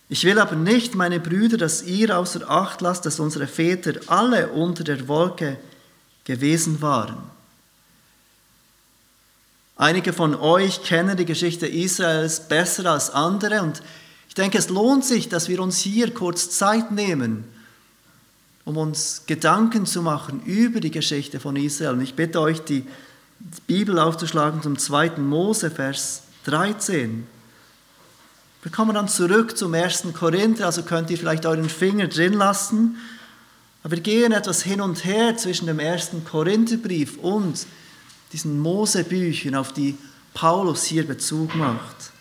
Ich 0.10 0.24
will 0.24 0.40
aber 0.40 0.56
nicht, 0.56 0.96
meine 0.96 1.20
Brüder, 1.20 1.58
dass 1.58 1.84
ihr 1.84 2.18
außer 2.18 2.50
Acht 2.50 2.82
lasst, 2.82 3.06
dass 3.06 3.20
unsere 3.20 3.48
Väter 3.48 4.00
alle 4.08 4.48
unter 4.50 4.84
der 4.84 5.08
Wolke 5.08 5.58
gewesen 6.24 6.82
waren. 6.82 7.18
Einige 9.76 10.14
von 10.14 10.34
euch 10.34 10.82
kennen 10.84 11.18
die 11.18 11.26
Geschichte 11.26 11.68
Israels 11.68 12.48
besser 12.48 12.92
als 12.92 13.10
andere 13.12 13.62
und 13.62 13.84
ich 14.28 14.34
denke, 14.34 14.58
es 14.58 14.70
lohnt 14.70 15.06
sich, 15.06 15.30
dass 15.30 15.50
wir 15.50 15.62
uns 15.62 15.80
hier 15.80 16.14
kurz 16.14 16.50
Zeit 16.52 16.92
nehmen, 16.92 17.44
um 18.66 18.78
uns 18.78 19.24
Gedanken 19.28 19.86
zu 19.86 20.02
machen 20.02 20.42
über 20.46 20.80
die 20.80 20.92
Geschichte 20.92 21.40
von 21.40 21.56
Israel. 21.56 21.94
Und 21.94 22.02
ich 22.02 22.16
bitte 22.16 22.40
euch, 22.42 22.62
die 22.62 22.86
Bibel 23.68 24.00
aufzuschlagen 24.00 24.62
zum 24.62 24.78
zweiten 24.78 25.26
Mose, 25.28 25.72
Vers 25.72 26.24
13. 26.46 27.28
Wir 28.64 28.72
kommen 28.72 28.96
dann 28.96 29.08
zurück 29.08 29.58
zum 29.58 29.74
ersten 29.74 30.14
Korinther, 30.14 30.66
also 30.66 30.84
könnt 30.84 31.10
ihr 31.10 31.18
vielleicht 31.18 31.46
euren 31.46 31.70
Finger 31.70 32.08
drin 32.08 32.34
lassen. 32.34 32.98
Aber 33.84 33.96
wir 33.96 34.02
gehen 34.02 34.32
etwas 34.32 34.64
hin 34.64 34.82
und 34.82 35.06
her 35.06 35.38
zwischen 35.38 35.68
dem 35.68 35.80
ersten 35.80 36.26
Korintherbrief 36.26 37.18
und 37.18 37.68
diesen 38.34 38.60
Mosebüchern, 38.60 39.56
auf 39.56 39.72
die 39.72 39.98
Paulus 40.34 40.84
hier 40.84 41.08
Bezug 41.08 41.56
macht. 41.56 42.12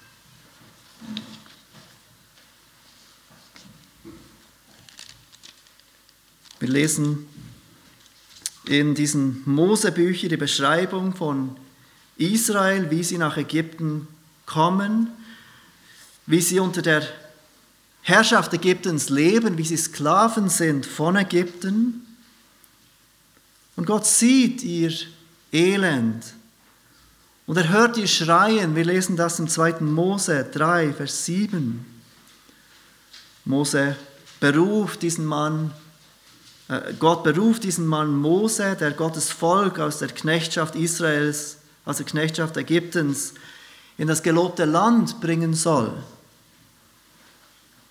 Wir 6.61 6.69
lesen 6.69 7.27
in 8.67 8.95
diesen 8.95 9.43
Mosebüchern 9.45 10.31
die 10.31 10.37
Beschreibung 10.37 11.15
von 11.15 11.57
Israel, 12.17 12.91
wie 12.91 13.05
sie 13.05 13.19
nach 13.19 13.37
Ägypten 13.37 14.09
kommen, 14.47 15.09
wie 16.27 16.41
sie 16.41 16.61
unter 16.61 16.83
der 16.83 17.03
Herrschaft 18.03 18.53
Ägyptens 18.53 19.09
leben, 19.09 19.59
wie 19.59 19.65
sie 19.65 19.77
Sklaven 19.77 20.49
sind 20.49 20.87
von 20.87 21.17
Ägypten. 21.17 22.07
Und 23.77 23.87
Gott 23.87 24.07
sieht 24.07 24.63
ihr 24.63 24.93
Elend 25.53 26.25
und 27.47 27.57
er 27.57 27.69
hört 27.69 27.97
ihr 27.97 28.07
schreien. 28.07 28.75
Wir 28.75 28.85
lesen 28.85 29.17
das 29.17 29.39
im 29.39 29.49
2. 29.49 29.81
Mose 29.81 30.47
3, 30.53 30.93
Vers 30.93 31.25
7. 31.27 31.85
Mose 33.45 33.97
beruft 34.41 35.03
diesen 35.03 35.25
Mann 35.25 35.73
äh, 36.69 36.95
Gott 36.99 37.23
beruft 37.23 37.65
diesen 37.65 37.87
Mann 37.87 38.17
Mose, 38.17 38.77
der 38.77 38.93
Gottes 38.93 39.31
Volk 39.31 39.79
aus 39.79 39.99
der 39.99 40.09
Knechtschaft 40.09 40.75
Israels, 40.75 41.59
aus 41.85 41.99
der 41.99 42.07
Knechtschaft 42.07 42.57
Ägyptens, 42.57 43.35
in 43.99 44.09
das 44.09 44.23
gelobte 44.23 44.65
Land 44.65 45.21
bringen 45.21 45.55
soll. 45.55 45.93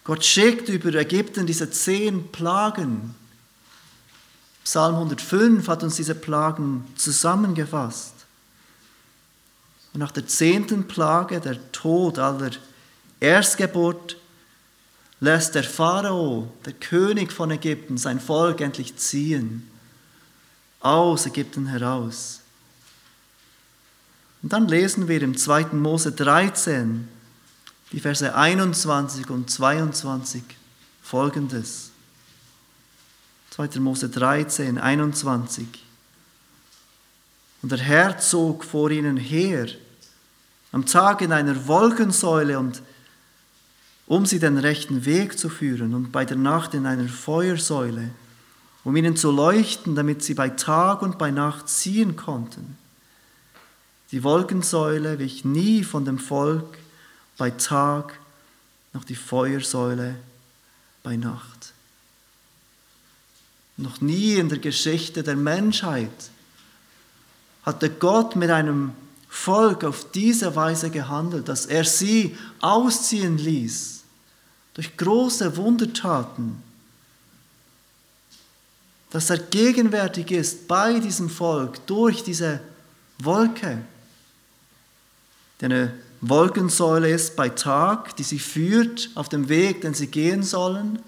Gott 0.06 0.24
schickt 0.24 0.70
über 0.70 0.94
Ägypten 0.94 1.48
diese 1.48 1.70
zehn 1.72 2.32
Plagen. 2.32 3.16
Psalm 4.64 4.96
105 4.96 5.68
hat 5.68 5.84
uns 5.84 5.96
diese 5.96 6.16
Plagen 6.16 6.86
zusammengefasst. 6.96 8.14
Und 9.94 10.00
nach 10.00 10.12
der 10.12 10.28
zehnten 10.28 10.88
Plage, 10.88 11.40
der 11.42 11.72
Tod 11.72 12.20
aller 12.20 12.52
Erstgeburt, 13.20 14.18
lässt 15.20 15.56
der 15.56 15.64
Pharao, 15.64 16.52
der 16.66 16.74
König 16.74 17.32
von 17.32 17.50
Ägypten, 17.50 17.98
sein 17.98 18.20
Volk 18.20 18.62
endlich 18.62 18.96
ziehen, 18.98 19.68
aus 20.82 21.26
Ägypten 21.26 21.66
heraus. 21.66 22.42
Und 24.44 24.54
dann 24.54 24.68
lesen 24.68 25.08
wir 25.08 25.24
im 25.24 25.36
2. 25.36 25.74
Mose 25.74 26.12
13, 26.12 27.08
die 27.92 28.00
Verse 28.00 28.36
21 28.36 29.30
und 29.30 29.50
22 29.50 30.44
folgendes. 31.02 31.92
2. 33.52 33.80
Mose 33.80 34.10
13, 34.10 34.78
21. 34.78 35.68
Und 37.62 37.72
der 37.72 37.80
Herr 37.80 38.18
zog 38.20 38.64
vor 38.64 38.92
ihnen 38.92 39.18
her, 39.18 39.68
am 40.72 40.86
Tag 40.86 41.22
in 41.22 41.32
einer 41.32 41.68
Wolkensäule 41.68 42.60
und 42.60 42.82
um 44.08 44.26
sie 44.26 44.40
den 44.40 44.58
rechten 44.58 45.06
Weg 45.06 45.40
zu 45.40 45.50
führen 45.50 45.94
und 45.94 46.12
bei 46.12 46.26
der 46.26 46.38
Nacht 46.38 46.74
in 46.74 46.86
einer 46.86 47.08
Feuersäule, 47.08 48.12
um 48.84 48.96
ihnen 48.96 49.16
zu 49.16 49.32
leuchten, 49.32 49.96
damit 49.96 50.22
sie 50.22 50.34
bei 50.34 50.50
Tag 50.50 51.02
und 51.02 51.18
bei 51.18 51.32
Nacht 51.32 51.70
ziehen 51.70 52.16
konnten. 52.16 52.78
Die 54.12 54.24
Wolkensäule 54.24 55.18
wich 55.18 55.46
nie 55.46 55.84
von 55.84 56.06
dem 56.06 56.20
Volk 56.20 56.78
bei 57.38 57.52
Tag, 57.52 58.20
noch 58.94 59.04
die 59.04 59.16
Feuersäule 59.16 60.16
bei 61.04 61.18
Nacht. 61.18 61.74
Noch 63.78 64.00
nie 64.00 64.36
in 64.36 64.50
der 64.50 64.60
Geschichte 64.60 65.22
der 65.22 65.36
Menschheit 65.36 66.30
hatte 67.64 67.90
Gott 67.90 68.36
mit 68.36 68.50
einem 68.50 68.94
Volk 69.28 69.84
auf 69.84 70.12
diese 70.12 70.56
Weise 70.56 70.90
gehandelt, 70.90 71.50
dass 71.50 71.66
er 71.66 71.84
sie 71.84 72.38
ausziehen 72.62 73.38
ließ 73.38 74.04
durch 74.76 74.96
große 74.96 75.58
Wundertaten, 75.58 76.64
dass 79.10 79.30
er 79.30 79.40
gegenwärtig 79.40 80.32
ist 80.32 80.68
bei 80.68 81.00
diesem 81.00 81.30
Volk 81.30 81.86
durch 81.86 82.24
diese 82.24 82.62
Wolke, 83.20 83.82
die 85.60 85.66
eine 85.66 86.05
Wolkensäule 86.30 87.10
ist 87.10 87.36
bei 87.36 87.50
Tag, 87.50 88.16
die 88.16 88.24
sie 88.24 88.40
führt 88.40 89.10
auf 89.16 89.30
dem 89.30 89.50
Weg, 89.50 89.82
den 89.82 89.94
sie 89.94 90.08
gehen 90.08 90.44
sollen, 90.44 91.00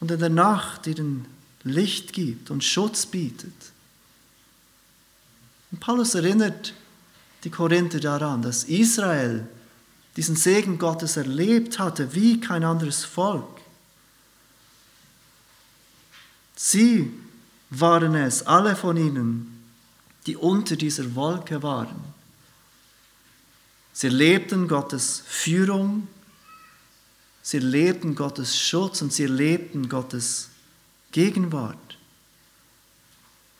und 0.00 0.10
in 0.10 0.18
der 0.18 0.30
Nacht 0.30 0.86
ihnen 0.86 1.26
Licht 1.64 2.12
gibt 2.12 2.50
und 2.50 2.62
Schutz 2.62 3.06
bietet. 3.06 3.52
Und 5.70 5.80
Paulus 5.80 6.14
erinnert 6.14 6.72
die 7.44 7.50
Korinther 7.50 8.00
daran, 8.00 8.42
dass 8.42 8.64
Israel 8.64 9.46
diesen 10.16 10.36
Segen 10.36 10.78
Gottes 10.78 11.16
erlebt 11.16 11.78
hatte 11.78 12.14
wie 12.14 12.40
kein 12.40 12.64
anderes 12.64 13.04
Volk. 13.04 13.60
Sie 16.56 17.12
waren 17.70 18.14
es, 18.14 18.44
alle 18.46 18.74
von 18.74 18.96
ihnen, 18.96 19.62
die 20.26 20.36
unter 20.36 20.76
dieser 20.76 21.14
Wolke 21.14 21.62
waren. 21.62 22.17
Sie 23.98 24.06
erlebten 24.06 24.68
Gottes 24.68 25.24
Führung, 25.26 26.06
sie 27.42 27.56
erlebten 27.56 28.14
Gottes 28.14 28.56
Schutz 28.56 29.02
und 29.02 29.12
sie 29.12 29.24
erlebten 29.24 29.88
Gottes 29.88 30.50
Gegenwart. 31.10 31.98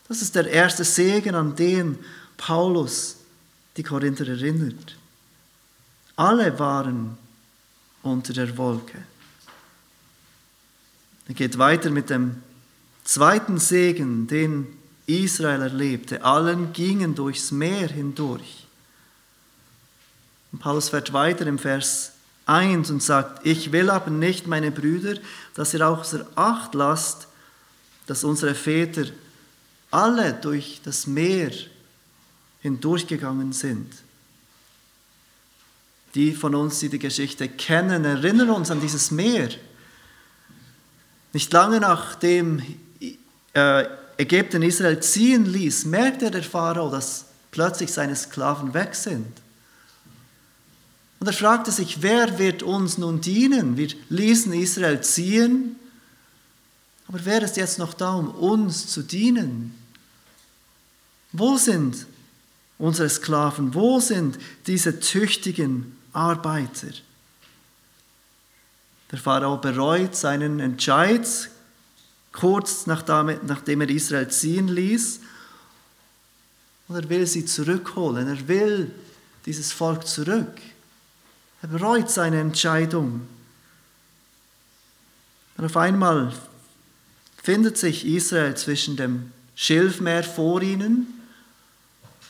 Das 0.07 0.21
ist 0.21 0.35
der 0.35 0.47
erste 0.47 0.85
Segen, 0.85 1.35
an 1.35 1.57
den 1.57 1.99
Paulus 2.37 3.17
die 3.75 3.83
Korinther 3.83 4.29
erinnert. 4.29 4.95
Alle 6.15 6.57
waren 6.57 7.17
unter 8.01 8.31
der 8.31 8.57
Wolke. 8.57 9.03
Er 11.27 11.33
geht 11.33 11.57
weiter 11.57 11.89
mit 11.89 12.09
dem 12.09 12.41
zweiten 13.03 13.57
Segen, 13.57 14.27
den 14.27 14.67
Israel 15.05 15.63
erlebte. 15.63 16.23
Allen 16.23 16.71
gingen 16.71 17.13
durchs 17.13 17.51
Meer 17.51 17.89
hindurch. 17.89 18.68
Und 20.51 20.59
Paulus 20.59 20.89
fährt 20.89 21.13
weiter 21.13 21.45
im 21.47 21.59
Vers 21.59 22.13
1 22.45 22.89
und 22.89 23.03
sagt, 23.03 23.45
ich 23.45 23.71
will 23.71 23.89
aber 23.89 24.09
nicht, 24.09 24.47
meine 24.47 24.71
Brüder, 24.71 25.15
dass 25.53 25.73
ihr 25.73 25.87
außer 25.87 26.25
Acht 26.35 26.73
lasst, 26.73 27.27
dass 28.07 28.23
unsere 28.23 28.55
Väter 28.55 29.05
alle 29.91 30.33
durch 30.33 30.81
das 30.83 31.05
Meer 31.05 31.51
hindurchgegangen 32.61 33.53
sind. 33.53 33.93
Die 36.15 36.33
von 36.33 36.55
uns, 36.55 36.79
die 36.79 36.89
die 36.89 36.99
Geschichte 36.99 37.47
kennen, 37.47 38.03
erinnern 38.03 38.49
uns 38.49 38.71
an 38.71 38.81
dieses 38.81 39.11
Meer. 39.11 39.49
Nicht 41.33 41.53
lange 41.53 41.79
nachdem 41.79 42.63
äh, 43.53 43.85
Ägypten 44.17 44.63
Israel 44.63 44.99
ziehen 44.99 45.45
ließ, 45.45 45.85
merkte 45.85 46.31
der 46.31 46.43
Pharao, 46.43 46.89
dass 46.89 47.25
plötzlich 47.51 47.93
seine 47.93 48.15
Sklaven 48.15 48.73
weg 48.73 48.95
sind. 48.95 49.27
Und 51.19 51.27
er 51.27 51.33
fragte 51.33 51.71
sich, 51.71 52.01
wer 52.01 52.39
wird 52.39 52.63
uns 52.63 52.97
nun 52.97 53.19
dienen? 53.19 53.75
Wir 53.75 53.89
ließen 54.09 54.53
Israel 54.53 55.01
ziehen, 55.01 55.75
aber 57.07 57.19
wer 57.25 57.41
ist 57.41 57.57
jetzt 57.57 57.79
noch 57.79 57.93
da, 57.93 58.13
um 58.13 58.29
uns 58.29 58.87
zu 58.87 59.01
dienen? 59.01 59.73
Wo 61.31 61.57
sind 61.57 62.05
unsere 62.77 63.09
Sklaven? 63.09 63.73
Wo 63.73 63.99
sind 63.99 64.37
diese 64.65 64.99
tüchtigen 64.99 65.97
Arbeiter. 66.13 66.89
Der 69.11 69.19
Pharao 69.19 69.57
bereut 69.57 70.15
seinen 70.15 70.59
Entscheid 70.59 71.27
kurz 72.31 72.85
nachdem 72.85 73.81
er 73.81 73.89
Israel 73.89 74.29
ziehen 74.29 74.67
ließ 74.67 75.19
und 76.87 76.95
er 76.95 77.09
will 77.09 77.25
sie 77.25 77.45
zurückholen. 77.45 78.27
Er 78.27 78.47
will 78.47 78.91
dieses 79.45 79.71
Volk 79.71 80.07
zurück. 80.07 80.59
Er 81.61 81.67
bereut 81.67 82.09
seine 82.09 82.39
Entscheidung. 82.39 83.27
Und 85.57 85.65
auf 85.65 85.77
einmal 85.77 86.33
findet 87.41 87.77
sich 87.77 88.05
Israel 88.05 88.55
zwischen 88.55 88.95
dem 88.95 89.31
Schilfmeer 89.55 90.23
vor 90.23 90.61
ihnen 90.61 91.07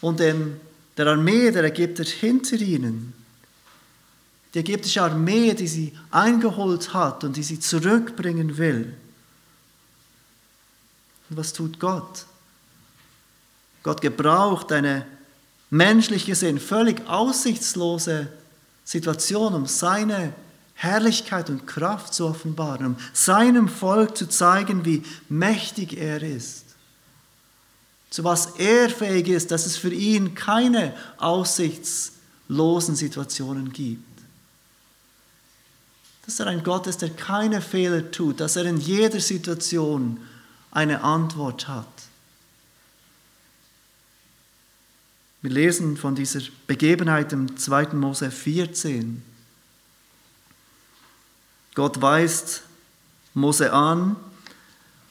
und 0.02 0.20
dem, 0.20 0.60
der 0.98 1.08
Armee 1.08 1.52
der 1.52 1.63
Ägypter 1.65 2.04
hinter 2.04 2.58
ihnen 2.58 3.13
die 4.54 4.60
ägyptische 4.60 5.04
Armee, 5.04 5.54
die 5.54 5.68
sie 5.68 5.98
eingeholt 6.12 6.94
hat 6.94 7.24
und 7.24 7.36
die 7.38 7.44
sie 7.44 7.60
zurückbringen 7.60 8.58
will. 8.58 8.96
Und 11.30 11.38
was 11.38 11.54
tut 11.54 11.80
Gott? 11.80 12.26
Gott 13.84 14.02
gebraucht 14.02 14.72
eine 14.72 15.06
menschlich 15.70 16.26
gesehen 16.26 16.60
völlig 16.60 17.08
aussichtslose 17.08 18.28
Situation, 18.89 19.54
um 19.54 19.67
seine 19.67 20.34
Herrlichkeit 20.73 21.52
und 21.52 21.67
Kraft 21.67 22.12
zu 22.12 22.25
offenbaren, 22.25 22.88
um 22.88 22.95
seinem 23.13 23.67
Volk 23.67 24.17
zu 24.17 24.28
zeigen, 24.28 24.84
wie 24.84 25.04
mächtig 25.30 25.95
er 25.95 26.23
ist, 26.23 26.65
zu 28.10 28.23
was 28.23 28.56
er 28.58 28.89
fähig 28.89 29.28
ist, 29.28 29.52
dass 29.52 29.67
es 29.67 29.78
für 29.78 29.93
ihn 29.93 30.34
keine 30.34 30.95
aussichtslosen 31.17 32.95
Situationen 32.95 33.71
gibt. 33.71 34.02
Dass 36.25 36.39
er 36.39 36.47
ein 36.47 36.63
Gott 36.63 36.88
ist, 36.88 37.04
der 37.04 37.12
keine 37.12 37.62
Fehler 37.62 38.10
tut, 38.10 38.39
dass 38.39 38.56
er 38.56 38.65
in 38.65 38.78
jeder 38.78 39.19
Situation 39.19 40.19
eine 40.71 41.04
Antwort 41.04 41.67
hat. 41.67 41.86
Wir 45.41 45.52
lesen 45.52 45.95
von 45.95 46.15
dieser 46.15 46.41
Begebenheit 46.67 47.32
im 47.32 47.56
2. 47.56 47.93
Mose 47.93 48.30
14. 48.30 49.23
Gott 51.75 52.02
weist 52.02 52.63
Mose 53.34 53.71
an, 53.71 54.17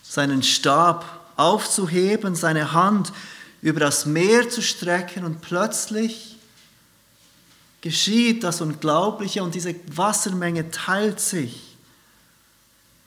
seinen 0.03 0.43
Stab 0.43 1.33
aufzuheben, 1.37 2.35
seine 2.35 2.73
Hand 2.73 3.11
über 3.63 3.81
das 3.81 4.05
Meer 4.05 4.51
zu 4.51 4.61
strecken 4.61 5.25
und 5.25 5.41
plötzlich 5.41 6.37
geschieht 7.81 8.45
das 8.45 8.61
Unglaubliche 8.61 9.43
und 9.43 9.55
diese 9.55 9.75
Wassermenge 9.95 10.71
teilt 10.71 11.21
sich 11.21 11.77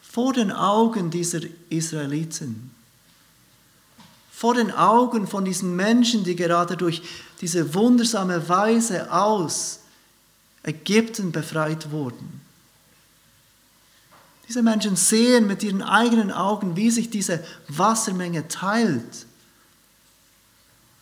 vor 0.02 0.34
den 0.34 0.52
Augen 0.52 1.12
dieser 1.12 1.42
Israeliten 1.70 2.71
vor 4.42 4.56
den 4.56 4.72
Augen 4.72 5.28
von 5.28 5.46
diesen 5.46 5.76
Menschen, 5.76 6.24
die 6.24 6.36
gerade 6.36 6.76
durch 6.76 7.04
diese 7.42 7.76
wundersame 7.76 8.50
Weise 8.50 9.14
aus 9.14 9.82
Ägypten 10.64 11.32
befreit 11.32 11.92
wurden. 11.92 12.42
Diese 14.50 14.64
Menschen 14.64 14.96
sehen 14.96 15.46
mit 15.46 15.62
ihren 15.62 15.84
eigenen 15.84 16.32
Augen, 16.32 16.76
wie 16.76 16.90
sich 16.90 17.12
diese 17.12 17.46
Wassermenge 17.68 18.48
teilt. 18.48 19.28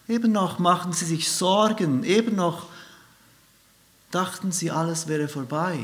Eben 0.10 0.34
noch 0.34 0.60
machten 0.60 0.92
sie 0.92 1.06
sich 1.06 1.32
Sorgen, 1.32 2.04
eben 2.04 2.36
noch 2.36 2.68
dachten 4.12 4.52
sie, 4.52 4.70
alles 4.70 5.08
wäre 5.08 5.30
vorbei. 5.30 5.80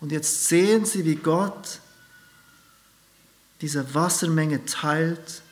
Und 0.00 0.12
jetzt 0.12 0.48
sehen 0.48 0.86
sie, 0.86 1.04
wie 1.04 1.16
Gott 1.16 1.80
diese 3.60 3.94
Wassermenge 3.94 4.64
teilt 4.64 5.42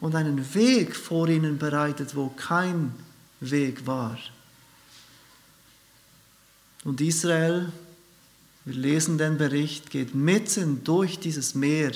und 0.00 0.14
einen 0.14 0.54
Weg 0.54 0.96
vor 0.96 1.28
ihnen 1.28 1.58
bereitet, 1.58 2.14
wo 2.16 2.28
kein 2.28 2.94
Weg 3.40 3.86
war. 3.86 4.18
Und 6.84 7.00
Israel, 7.00 7.72
wir 8.64 8.74
lesen 8.74 9.18
den 9.18 9.38
Bericht, 9.38 9.90
geht 9.90 10.14
mitten 10.14 10.82
durch 10.84 11.18
dieses 11.20 11.54
Meer 11.54 11.92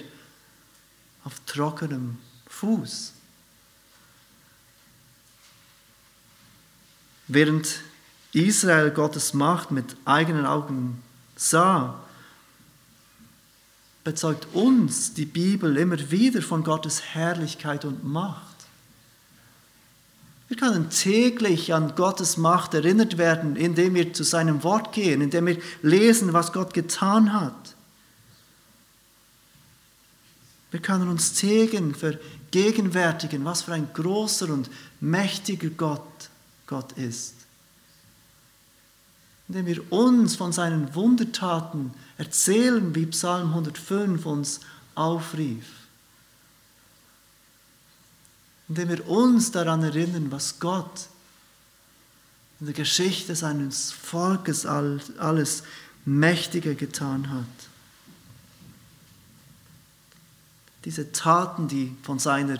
auf 1.25 1.41
trockenem 1.47 2.19
Fuß. 2.49 3.13
Während 7.29 7.81
Israel 8.33 8.93
Gottes 8.93 9.35
Macht 9.35 9.73
mit 9.73 9.97
eigenen 10.05 10.47
Augen 10.47 11.03
sah, 11.35 12.06
bezeugt 14.07 14.47
uns 14.55 15.15
die 15.15 15.25
Bibel 15.25 15.77
immer 15.77 16.13
wieder 16.13 16.41
von 16.41 16.63
Gottes 16.63 17.03
Herrlichkeit 17.13 17.85
und 17.85 18.05
Macht. 18.05 18.55
Wir 20.47 20.57
können 20.57 20.91
täglich 20.91 21.75
an 21.75 21.97
Gottes 21.97 22.37
Macht 22.37 22.73
erinnert 22.75 23.19
werden, 23.19 23.57
indem 23.57 23.97
wir 23.97 24.13
zu 24.13 24.23
seinem 24.23 24.63
Wort 24.63 24.93
gehen, 24.93 25.23
indem 25.23 25.47
wir 25.47 25.59
lesen, 25.83 26.33
was 26.33 26.53
Gott 26.53 26.73
getan 26.73 27.33
hat. 27.33 27.75
Wir 30.71 30.79
können 30.79 31.09
uns 31.09 31.33
täglich 31.33 31.97
vergegenwärtigen, 31.97 33.45
was 33.45 33.63
für 33.63 33.73
ein 33.73 33.89
großer 33.93 34.51
und 34.51 34.71
mächtiger 35.01 35.71
Gott 35.71 36.31
Gott 36.69 36.93
ist 36.93 37.35
indem 39.49 39.67
wir 39.67 39.93
uns 39.93 40.37
von 40.37 40.53
seinen 40.53 40.95
Wundertaten 40.95 41.93
erzählen, 42.19 42.95
wie 42.95 43.07
Psalm 43.07 43.49
105 43.49 44.25
uns 44.27 44.61
aufrief. 44.95 45.67
Indem 48.69 48.89
wir 48.89 49.09
uns 49.09 49.51
daran 49.53 49.83
erinnern, 49.83 50.31
was 50.31 50.59
Gott 50.59 51.09
in 52.59 52.67
der 52.67 52.75
Geschichte 52.75 53.37
seines 53.37 53.93
Volkes 53.93 54.65
alles 54.67 55.63
Mächtige 56.05 56.75
getan 56.75 57.31
hat. 57.31 57.45
Diese 60.85 61.13
Taten, 61.13 61.69
die 61.69 61.95
von 62.03 62.19
seiner 62.19 62.59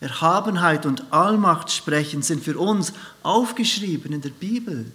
Erhabenheit 0.00 0.86
und 0.86 1.12
Allmacht 1.12 1.70
sprechen, 1.70 2.22
sind 2.22 2.44
für 2.44 2.58
uns 2.58 2.92
aufgeschrieben 3.22 4.12
in 4.12 4.20
der 4.20 4.30
Bibel 4.30 4.90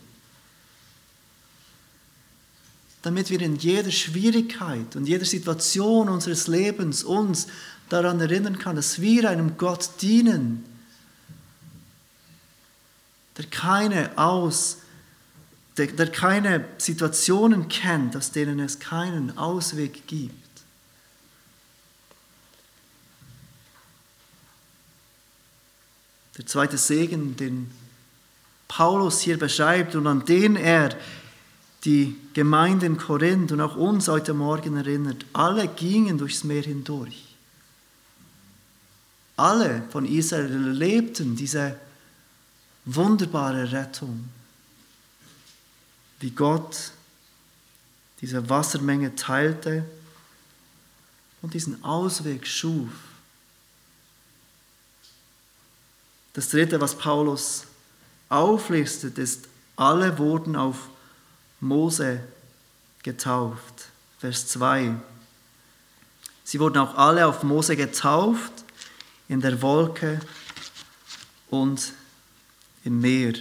damit 3.01 3.29
wir 3.29 3.41
in 3.41 3.55
jeder 3.55 3.91
Schwierigkeit 3.91 4.95
und 4.95 5.07
jeder 5.07 5.25
Situation 5.25 6.09
unseres 6.09 6.47
Lebens 6.47 7.03
uns 7.03 7.47
daran 7.89 8.19
erinnern 8.19 8.59
können, 8.59 8.75
dass 8.75 9.01
wir 9.01 9.29
einem 9.29 9.57
Gott 9.57 9.89
dienen, 10.01 10.63
der 13.37 13.45
keine 13.45 14.17
aus, 14.17 14.77
der, 15.77 15.87
der 15.87 16.11
keine 16.11 16.65
Situationen 16.77 17.67
kennt, 17.69 18.15
aus 18.15 18.31
denen 18.31 18.59
es 18.59 18.79
keinen 18.79 19.37
Ausweg 19.37 20.05
gibt. 20.05 20.35
Der 26.37 26.45
zweite 26.45 26.77
Segen, 26.77 27.35
den 27.35 27.71
Paulus 28.67 29.19
hier 29.21 29.37
beschreibt 29.37 29.95
und 29.95 30.07
an 30.07 30.23
den 30.23 30.55
er 30.55 30.95
die 31.83 32.15
Gemeinde 32.33 32.85
in 32.85 32.97
Korinth 32.97 33.51
und 33.51 33.61
auch 33.61 33.75
uns 33.75 34.07
heute 34.07 34.33
Morgen 34.33 34.77
erinnert, 34.77 35.25
alle 35.33 35.67
gingen 35.67 36.17
durchs 36.17 36.43
Meer 36.43 36.63
hindurch. 36.63 37.35
Alle 39.35 39.83
von 39.89 40.05
Israel 40.05 40.51
erlebten 40.51 41.35
diese 41.35 41.75
wunderbare 42.85 43.71
Rettung, 43.71 44.29
wie 46.19 46.31
Gott 46.31 46.91
diese 48.21 48.49
Wassermenge 48.49 49.15
teilte 49.15 49.83
und 51.41 51.53
diesen 51.53 51.83
Ausweg 51.83 52.45
schuf. 52.45 52.91
Das 56.33 56.49
Dritte, 56.49 56.79
was 56.79 56.97
Paulus 56.97 57.65
auflistet, 58.29 59.17
ist, 59.17 59.47
alle 59.75 60.17
wurden 60.17 60.55
auf 60.55 60.90
Mose 61.61 62.19
getauft. 63.03 63.85
Vers 64.19 64.47
2. 64.47 64.93
Sie 66.43 66.59
wurden 66.59 66.79
auch 66.79 66.95
alle 66.95 67.25
auf 67.25 67.43
Mose 67.43 67.77
getauft 67.77 68.51
in 69.29 69.39
der 69.39 69.61
Wolke 69.61 70.19
und 71.49 71.93
im 72.83 72.99
Meer. 72.99 73.33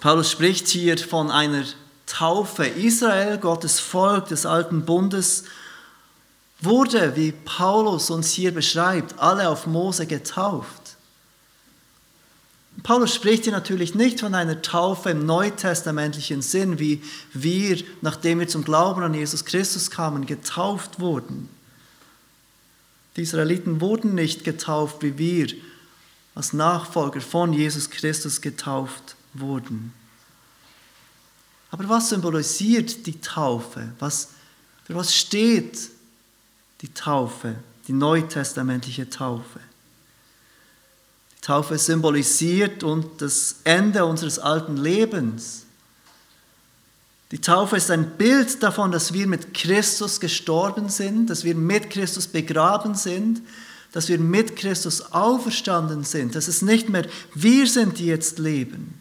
Paulus 0.00 0.30
spricht 0.30 0.68
hier 0.68 0.98
von 0.98 1.30
einer 1.30 1.64
Taufe. 2.06 2.66
Israel, 2.66 3.38
Gottes 3.38 3.80
Volk 3.80 4.28
des 4.28 4.46
alten 4.46 4.84
Bundes, 4.84 5.44
wurde, 6.60 7.14
wie 7.16 7.32
Paulus 7.32 8.10
uns 8.10 8.32
hier 8.32 8.52
beschreibt, 8.52 9.18
alle 9.18 9.48
auf 9.48 9.66
Mose 9.66 10.06
getauft. 10.06 10.77
Paulus 12.88 13.14
spricht 13.14 13.44
hier 13.44 13.52
natürlich 13.52 13.94
nicht 13.94 14.20
von 14.20 14.34
einer 14.34 14.62
Taufe 14.62 15.10
im 15.10 15.26
neutestamentlichen 15.26 16.40
Sinn, 16.40 16.78
wie 16.78 17.02
wir, 17.34 17.84
nachdem 18.00 18.40
wir 18.40 18.48
zum 18.48 18.64
Glauben 18.64 19.02
an 19.02 19.12
Jesus 19.12 19.44
Christus 19.44 19.90
kamen, 19.90 20.24
getauft 20.24 20.98
wurden. 20.98 21.50
Die 23.14 23.20
Israeliten 23.20 23.82
wurden 23.82 24.14
nicht 24.14 24.42
getauft, 24.42 25.02
wie 25.02 25.18
wir 25.18 25.48
als 26.34 26.54
Nachfolger 26.54 27.20
von 27.20 27.52
Jesus 27.52 27.90
Christus 27.90 28.40
getauft 28.40 29.16
wurden. 29.34 29.92
Aber 31.70 31.90
was 31.90 32.08
symbolisiert 32.08 33.04
die 33.04 33.20
Taufe? 33.20 33.92
Was, 33.98 34.30
für 34.84 34.94
was 34.94 35.14
steht 35.14 35.90
die 36.80 36.94
Taufe, 36.94 37.56
die 37.86 37.92
neutestamentliche 37.92 39.10
Taufe? 39.10 39.60
Taufe 41.40 41.78
symbolisiert 41.78 42.82
und 42.82 43.22
das 43.22 43.56
Ende 43.64 44.04
unseres 44.04 44.38
alten 44.38 44.76
Lebens. 44.76 45.64
Die 47.30 47.40
Taufe 47.40 47.76
ist 47.76 47.90
ein 47.90 48.16
Bild 48.16 48.62
davon, 48.62 48.90
dass 48.90 49.12
wir 49.12 49.26
mit 49.26 49.52
Christus 49.52 50.18
gestorben 50.18 50.88
sind, 50.88 51.28
dass 51.28 51.44
wir 51.44 51.54
mit 51.54 51.90
Christus 51.90 52.26
begraben 52.26 52.94
sind, 52.94 53.42
dass 53.92 54.08
wir 54.08 54.18
mit 54.18 54.56
Christus 54.56 55.12
auferstanden 55.12 56.04
sind, 56.04 56.34
dass 56.34 56.48
es 56.48 56.62
nicht 56.62 56.88
mehr 56.88 57.06
wir 57.34 57.66
sind, 57.66 57.98
die 57.98 58.06
jetzt 58.06 58.38
leben, 58.38 59.00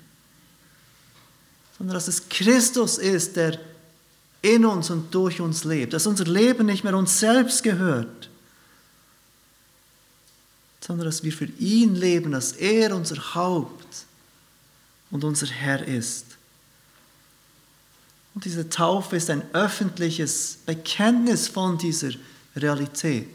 sondern 1.77 1.93
dass 1.93 2.07
es 2.07 2.29
Christus 2.29 2.97
ist, 2.97 3.35
der 3.35 3.59
in 4.41 4.65
uns 4.65 4.89
und 4.89 5.13
durch 5.13 5.41
uns 5.41 5.63
lebt, 5.63 5.93
dass 5.93 6.07
unser 6.07 6.25
Leben 6.25 6.65
nicht 6.65 6.83
mehr 6.83 6.95
uns 6.95 7.19
selbst 7.19 7.63
gehört, 7.63 8.29
sondern 10.79 11.05
dass 11.05 11.23
wir 11.23 11.33
für 11.33 11.45
ihn 11.59 11.95
leben, 11.95 12.31
dass 12.31 12.53
er 12.53 12.95
unser 12.95 13.35
Haupt 13.35 14.05
und 15.11 15.23
unser 15.23 15.47
Herr 15.47 15.85
ist. 15.85 16.25
Und 18.35 18.45
diese 18.45 18.69
Taufe 18.69 19.15
ist 19.15 19.29
ein 19.29 19.41
öffentliches 19.53 20.59
Bekenntnis 20.65 21.47
von 21.47 21.77
dieser 21.77 22.11
Realität. 22.55 23.29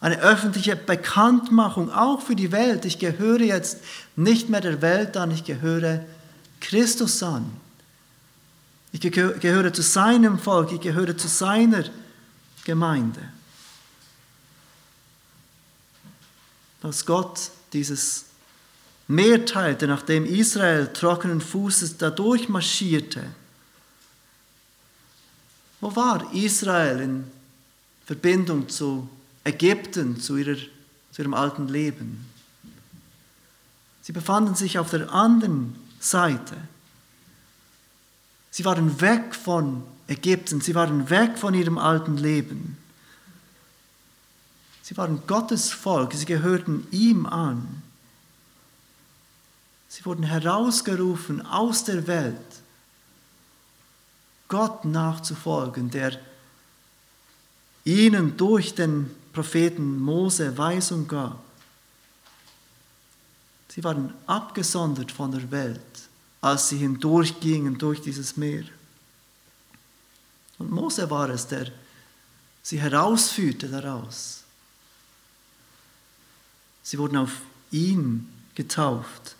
Eine 0.00 0.20
öffentliche 0.20 0.76
Bekanntmachung 0.76 1.90
auch 1.90 2.20
für 2.20 2.36
die 2.36 2.52
Welt. 2.52 2.84
Ich 2.84 2.98
gehöre 2.98 3.40
jetzt 3.40 3.78
nicht 4.14 4.50
mehr 4.50 4.60
der 4.60 4.82
Welt 4.82 5.16
an, 5.16 5.30
ich 5.30 5.44
gehöre 5.44 6.04
Christus 6.60 7.22
an. 7.22 7.50
Ich 8.92 9.00
gehöre 9.00 9.72
zu 9.72 9.82
seinem 9.82 10.38
Volk, 10.38 10.72
ich 10.72 10.80
gehöre 10.80 11.16
zu 11.16 11.28
seiner 11.28 11.84
Gemeinde. 12.64 13.20
Als 16.86 17.04
Gott 17.04 17.50
dieses 17.72 18.26
Meer 19.08 19.44
teilte, 19.44 19.88
nachdem 19.88 20.24
Israel 20.24 20.92
trockenen 20.92 21.40
Fußes 21.40 21.96
da 21.96 22.10
durchmarschierte, 22.10 23.24
wo 25.80 25.96
war 25.96 26.32
Israel 26.32 27.00
in 27.00 27.24
Verbindung 28.04 28.68
zu 28.68 29.08
Ägypten, 29.42 30.20
zu, 30.20 30.36
ihrer, 30.36 30.56
zu 31.10 31.22
ihrem 31.22 31.34
alten 31.34 31.66
Leben? 31.66 32.24
Sie 34.02 34.12
befanden 34.12 34.54
sich 34.54 34.78
auf 34.78 34.90
der 34.90 35.12
anderen 35.12 35.74
Seite. 35.98 36.56
Sie 38.52 38.64
waren 38.64 39.00
weg 39.00 39.34
von 39.34 39.82
Ägypten, 40.06 40.60
sie 40.60 40.76
waren 40.76 41.10
weg 41.10 41.36
von 41.36 41.52
ihrem 41.52 41.78
alten 41.78 42.16
Leben. 42.16 42.78
Sie 44.86 44.96
waren 44.96 45.26
Gottes 45.26 45.72
Volk, 45.72 46.12
sie 46.14 46.26
gehörten 46.26 46.86
ihm 46.92 47.26
an. 47.26 47.82
Sie 49.88 50.04
wurden 50.04 50.22
herausgerufen 50.22 51.44
aus 51.44 51.82
der 51.82 52.06
Welt, 52.06 52.36
Gott 54.46 54.84
nachzufolgen, 54.84 55.90
der 55.90 56.20
ihnen 57.82 58.36
durch 58.36 58.76
den 58.76 59.10
Propheten 59.32 59.98
Mose 59.98 60.56
Weisung 60.56 61.08
gab. 61.08 61.42
Sie 63.68 63.82
waren 63.82 64.14
abgesondert 64.28 65.10
von 65.10 65.32
der 65.32 65.50
Welt 65.50 66.06
als 66.46 66.68
sie 66.68 66.78
hindurchgingen 66.78 67.76
durch 67.76 68.00
dieses 68.00 68.36
Meer. 68.36 68.64
Und 70.58 70.70
Mose 70.70 71.10
war 71.10 71.28
es, 71.30 71.48
der 71.48 71.66
sie 72.62 72.80
herausführte 72.80 73.68
daraus. 73.68 74.44
Sie 76.86 76.98
wurden 76.98 77.16
auf 77.16 77.40
ihn 77.72 78.28
getauft. 78.54 79.34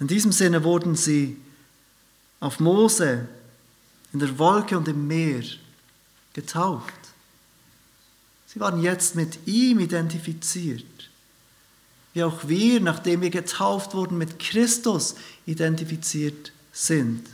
In 0.00 0.06
diesem 0.06 0.32
Sinne 0.32 0.64
wurden 0.64 0.96
sie 0.96 1.36
auf 2.40 2.60
Mose 2.60 3.28
in 4.14 4.20
der 4.20 4.38
Wolke 4.38 4.78
und 4.78 4.88
im 4.88 5.06
Meer 5.06 5.42
getauft. 6.32 6.94
Sie 8.46 8.58
waren 8.58 8.80
jetzt 8.80 9.14
mit 9.14 9.46
ihm 9.46 9.80
identifiziert 9.80 11.02
wie 12.12 12.24
auch 12.24 12.46
wir, 12.46 12.80
nachdem 12.80 13.22
wir 13.22 13.30
getauft 13.30 13.94
wurden, 13.94 14.18
mit 14.18 14.38
Christus 14.38 15.14
identifiziert 15.46 16.52
sind. 16.72 17.26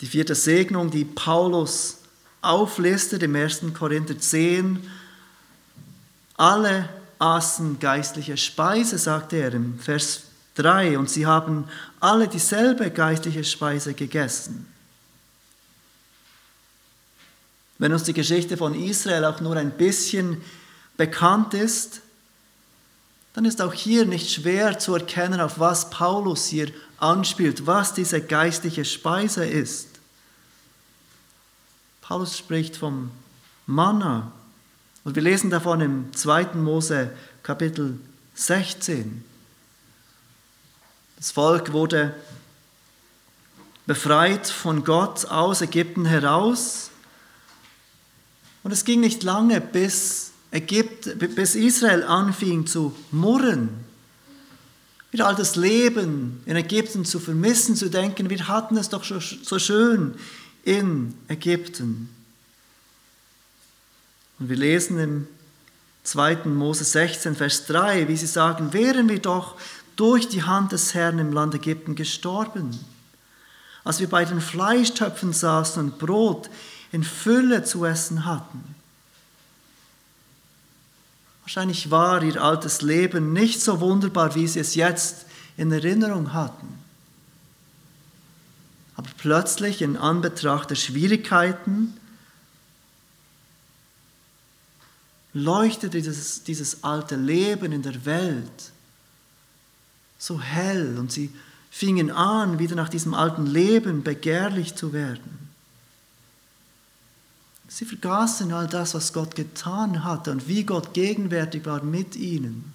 Die 0.00 0.06
vierte 0.06 0.34
Segnung, 0.34 0.90
die 0.90 1.04
Paulus 1.04 1.98
auflistet 2.40 3.22
im 3.22 3.34
1. 3.36 3.62
Korinther 3.74 4.18
10, 4.18 4.90
alle 6.36 6.88
aßen 7.18 7.78
geistliche 7.78 8.36
Speise, 8.36 8.98
sagt 8.98 9.32
er 9.32 9.52
im 9.52 9.78
Vers 9.78 10.22
3, 10.56 10.98
und 10.98 11.10
sie 11.10 11.26
haben 11.26 11.68
alle 12.00 12.28
dieselbe 12.28 12.90
geistliche 12.90 13.44
Speise 13.44 13.94
gegessen. 13.94 14.66
Wenn 17.78 17.92
uns 17.92 18.04
die 18.04 18.12
Geschichte 18.12 18.56
von 18.56 18.74
Israel 18.74 19.24
auch 19.24 19.40
nur 19.40 19.56
ein 19.56 19.72
bisschen 19.72 20.40
bekannt 20.96 21.54
ist, 21.54 22.00
dann 23.32 23.44
ist 23.44 23.60
auch 23.60 23.72
hier 23.72 24.06
nicht 24.06 24.30
schwer 24.30 24.78
zu 24.78 24.94
erkennen, 24.94 25.40
auf 25.40 25.58
was 25.58 25.90
Paulus 25.90 26.46
hier 26.46 26.70
anspielt, 26.98 27.66
was 27.66 27.92
diese 27.92 28.20
geistliche 28.20 28.84
Speise 28.84 29.44
ist. 29.44 29.88
Paulus 32.00 32.38
spricht 32.38 32.76
vom 32.76 33.10
Manna 33.66 34.30
und 35.04 35.14
wir 35.14 35.22
lesen 35.22 35.50
davon 35.50 35.80
im 35.82 36.12
2. 36.14 36.54
Mose 36.54 37.10
Kapitel 37.42 37.98
16. 38.34 39.22
Das 41.16 41.30
Volk 41.30 41.72
wurde 41.72 42.14
befreit 43.86 44.46
von 44.46 44.82
Gott 44.82 45.26
aus 45.26 45.60
Ägypten 45.60 46.06
heraus 46.06 46.90
und 48.62 48.72
es 48.72 48.86
ging 48.86 49.00
nicht 49.00 49.22
lange, 49.22 49.60
bis 49.60 50.32
Ägypten, 50.50 51.18
bis 51.18 51.54
Israel 51.54 52.02
anfing 52.02 52.66
zu 52.66 52.96
murren, 53.10 53.68
wieder 55.10 55.26
all 55.26 55.36
das 55.36 55.54
Leben 55.56 56.42
in 56.46 56.56
Ägypten 56.56 57.04
zu 57.04 57.20
vermissen, 57.20 57.76
zu 57.76 57.90
denken, 57.90 58.30
wir 58.30 58.48
hatten 58.48 58.78
es 58.78 58.88
doch 58.88 59.04
so 59.04 59.58
schön 59.58 60.14
in 60.64 61.14
Ägypten. 61.28 62.08
Und 64.38 64.48
wir 64.48 64.56
lesen 64.56 64.98
im 64.98 65.28
2. 66.04 66.44
Mose 66.44 66.84
16, 66.84 67.34
Vers 67.34 67.66
3, 67.66 68.08
wie 68.08 68.16
sie 68.16 68.26
sagen, 68.26 68.72
wären 68.72 69.08
wir 69.08 69.20
doch 69.20 69.56
durch 69.96 70.28
die 70.28 70.42
Hand 70.42 70.72
des 70.72 70.94
Herrn 70.94 71.18
im 71.18 71.32
Land 71.32 71.54
Ägypten 71.54 71.94
gestorben, 71.94 72.78
als 73.84 74.00
wir 74.00 74.08
bei 74.08 74.24
den 74.24 74.40
Fleischtöpfen 74.40 75.32
saßen 75.32 75.82
und 75.82 75.98
Brot 75.98 76.50
in 76.92 77.04
Fülle 77.04 77.64
zu 77.64 77.84
essen 77.84 78.24
hatten. 78.24 78.74
Wahrscheinlich 81.42 81.90
war 81.90 82.22
ihr 82.22 82.42
altes 82.42 82.82
Leben 82.82 83.32
nicht 83.32 83.60
so 83.60 83.80
wunderbar, 83.80 84.34
wie 84.34 84.48
sie 84.48 84.60
es 84.60 84.74
jetzt 84.74 85.26
in 85.56 85.70
Erinnerung 85.70 86.32
hatten. 86.32 86.78
Aber 88.96 89.08
plötzlich 89.18 89.82
in 89.82 89.96
Anbetracht 89.96 90.70
der 90.70 90.76
Schwierigkeiten 90.76 91.94
leuchtete 95.34 96.00
dieses, 96.00 96.44
dieses 96.44 96.82
alte 96.84 97.16
Leben 97.16 97.72
in 97.72 97.82
der 97.82 98.04
Welt 98.06 98.72
so 100.16 100.40
hell 100.40 100.96
und 100.98 101.12
sie 101.12 101.30
fingen 101.70 102.10
an, 102.10 102.58
wieder 102.58 102.76
nach 102.76 102.88
diesem 102.88 103.14
alten 103.14 103.46
Leben 103.46 104.02
begehrlich 104.02 104.74
zu 104.74 104.92
werden. 104.92 105.44
Sie 107.68 107.84
vergaßen 107.84 108.52
all 108.52 108.68
das, 108.68 108.94
was 108.94 109.12
Gott 109.12 109.34
getan 109.34 110.04
hatte 110.04 110.30
und 110.30 110.46
wie 110.46 110.62
Gott 110.62 110.94
gegenwärtig 110.94 111.66
war 111.66 111.82
mit 111.82 112.14
ihnen. 112.14 112.72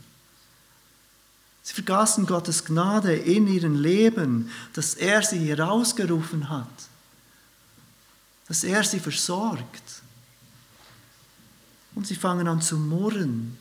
Sie 1.64 1.74
vergaßen 1.74 2.26
Gottes 2.26 2.66
Gnade 2.66 3.16
in 3.16 3.48
ihrem 3.48 3.80
Leben, 3.80 4.52
dass 4.74 4.96
er 4.96 5.24
sie 5.24 5.48
herausgerufen 5.48 6.50
hat, 6.50 6.68
dass 8.48 8.64
er 8.64 8.84
sie 8.84 9.00
versorgt. 9.00 10.02
Und 12.00 12.08
sie 12.08 12.16
fangen 12.16 12.48
an 12.48 12.62
zu 12.62 12.78
murren, 12.78 13.58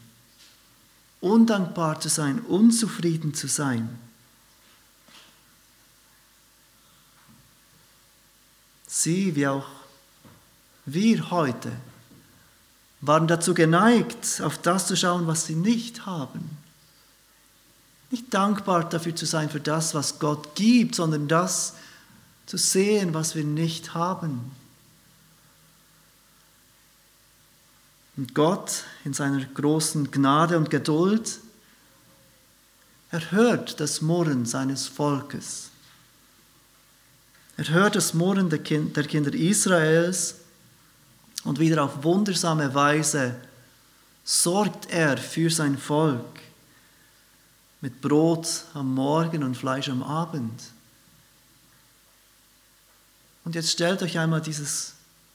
undankbar 1.21 1.99
zu 1.99 2.09
sein, 2.09 2.39
unzufrieden 2.39 3.35
zu 3.35 3.49
sein. 3.49 3.99
Sie, 8.87 9.35
wie 9.35 9.49
auch 9.49 9.67
wir 10.87 11.33
heute 11.33 11.73
waren 13.01 13.27
dazu 13.27 13.55
geneigt, 13.55 14.41
auf 14.41 14.57
das 14.59 14.87
zu 14.87 14.97
schauen, 14.97 15.27
was 15.27 15.47
sie 15.47 15.57
nicht 15.57 16.07
haben. 16.07 16.49
Nicht 18.13 18.33
dankbar 18.33 18.89
dafür 18.89 19.17
zu 19.17 19.27
sein 19.27 19.51
für 19.51 19.59
das, 19.59 19.97
was 19.97 20.21
Gott 20.21 20.55
gibt, 20.55 20.95
sondern 20.95 21.27
das 21.27 21.75
zu 22.47 22.57
sehen, 22.57 23.15
was 23.15 23.35
wir 23.35 23.43
nicht 23.43 23.95
haben. 23.95 24.53
Und 28.19 28.35
Gott 28.35 28.83
in 29.05 29.15
seiner 29.15 29.45
großen 29.45 30.11
Gnade 30.11 30.59
und 30.59 30.71
Geduld 30.71 31.39
Er 33.13 33.31
hört 33.31 33.79
das 33.79 34.03
Murren 34.03 34.45
seines 34.45 34.89
Volkes. 34.89 35.71
Er 37.57 37.69
hört 37.69 37.95
das 37.95 38.15
Murren 38.15 38.51
der 38.51 38.59
Kinder 38.59 39.33
Israels 39.33 40.35
und 41.45 41.61
wieder 41.61 41.85
auf 41.85 42.03
wundersame 42.03 42.75
Weise 42.75 43.37
sorgt 44.25 44.91
er 44.91 45.17
für 45.17 45.49
sein 45.49 45.79
Volk 45.79 46.41
mit 47.81 48.01
Brot 48.01 48.65
am 48.75 48.95
Morgen 48.95 49.45
und 49.45 49.57
Fleisch 49.57 49.89
am 49.89 50.03
Abend. 50.03 50.61
Und 53.45 53.55
jetzt 53.55 53.71
stellt 53.71 54.03
euch 54.03 54.19
einmal 54.19 54.43
dieses 54.43 54.95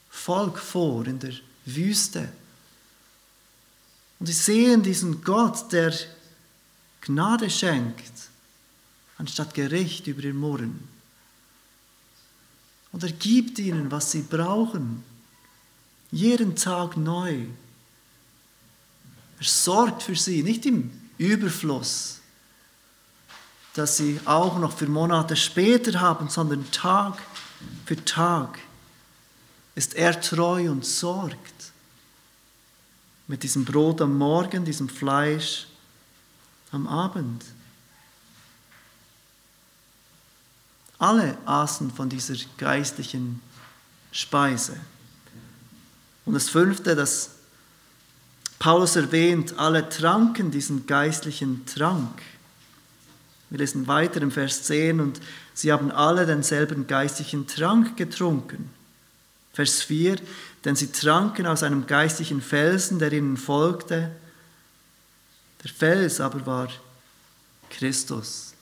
Volk 0.10 0.60
vor 0.60 1.08
in 1.08 1.20
der 1.20 1.34
Wüste. 1.66 2.28
Und 4.24 4.28
sie 4.28 4.32
sehen 4.32 4.82
diesen 4.82 5.22
Gott, 5.22 5.74
der 5.74 5.94
Gnade 7.02 7.50
schenkt, 7.50 8.30
anstatt 9.18 9.54
Gericht 9.54 10.08
über 10.08 10.24
ihr 10.24 10.34
Murren. 10.34 10.88
Und 12.94 13.04
er 13.04 13.12
gibt 13.12 13.60
ihnen, 13.60 13.92
was 13.92 14.12
sie 14.12 14.22
brauchen, 14.22 15.04
jeden 16.10 16.56
Tag 16.56 16.96
neu. 16.96 17.48
Er 19.40 19.46
sorgt 19.46 20.04
für 20.04 20.16
sie, 20.16 20.42
nicht 20.42 20.66
im 20.66 20.90
Überfluss, 21.18 22.22
dass 23.74 23.98
sie 23.98 24.22
auch 24.24 24.58
noch 24.58 24.72
für 24.72 24.88
Monate 24.88 25.36
später 25.36 26.00
haben, 26.00 26.30
sondern 26.30 26.72
Tag 26.72 27.22
für 27.86 28.02
Tag 28.06 28.58
ist 29.76 29.96
er 29.96 30.22
treu 30.22 30.72
und 30.72 30.86
sorgt. 30.86 31.63
Mit 33.34 33.42
diesem 33.42 33.66
Brot 33.66 34.00
am 34.00 34.16
Morgen, 34.16 34.64
diesem 34.64 34.88
Fleisch 34.88 35.66
am 36.72 36.86
Abend. 36.86 37.44
Alle 41.00 41.36
aßen 41.44 41.90
von 41.90 42.10
dieser 42.10 42.36
geistlichen 42.60 43.42
Speise. 44.12 44.78
Und 46.26 46.36
das 46.36 46.48
fünfte, 46.48 46.96
das 46.96 47.32
Paulus 48.60 48.98
erwähnt, 48.98 49.58
alle 49.58 49.90
tranken 49.90 50.52
diesen 50.52 50.86
geistlichen 50.86 51.66
Trank. 51.66 52.22
Wir 53.50 53.58
lesen 53.58 53.88
weiter 53.88 54.22
im 54.22 54.30
Vers 54.30 54.62
10 54.62 55.00
und 55.00 55.20
sie 55.56 55.72
haben 55.72 55.90
alle 55.90 56.28
denselben 56.28 56.86
geistlichen 56.86 57.48
Trank 57.48 57.98
getrunken. 57.98 58.70
Vers 59.54 59.82
4, 59.82 60.18
denn 60.66 60.76
sie 60.76 60.92
tranken 60.92 61.46
aus 61.46 61.64
einem 61.64 61.88
geistlichen 61.88 62.42
Felsen, 62.42 63.00
der 63.00 63.12
ihnen 63.12 63.38
folgte. 63.38 64.12
Der 65.64 65.72
Fels 65.72 66.22
aber 66.22 66.46
war 66.46 66.70
Christus. 67.70 68.54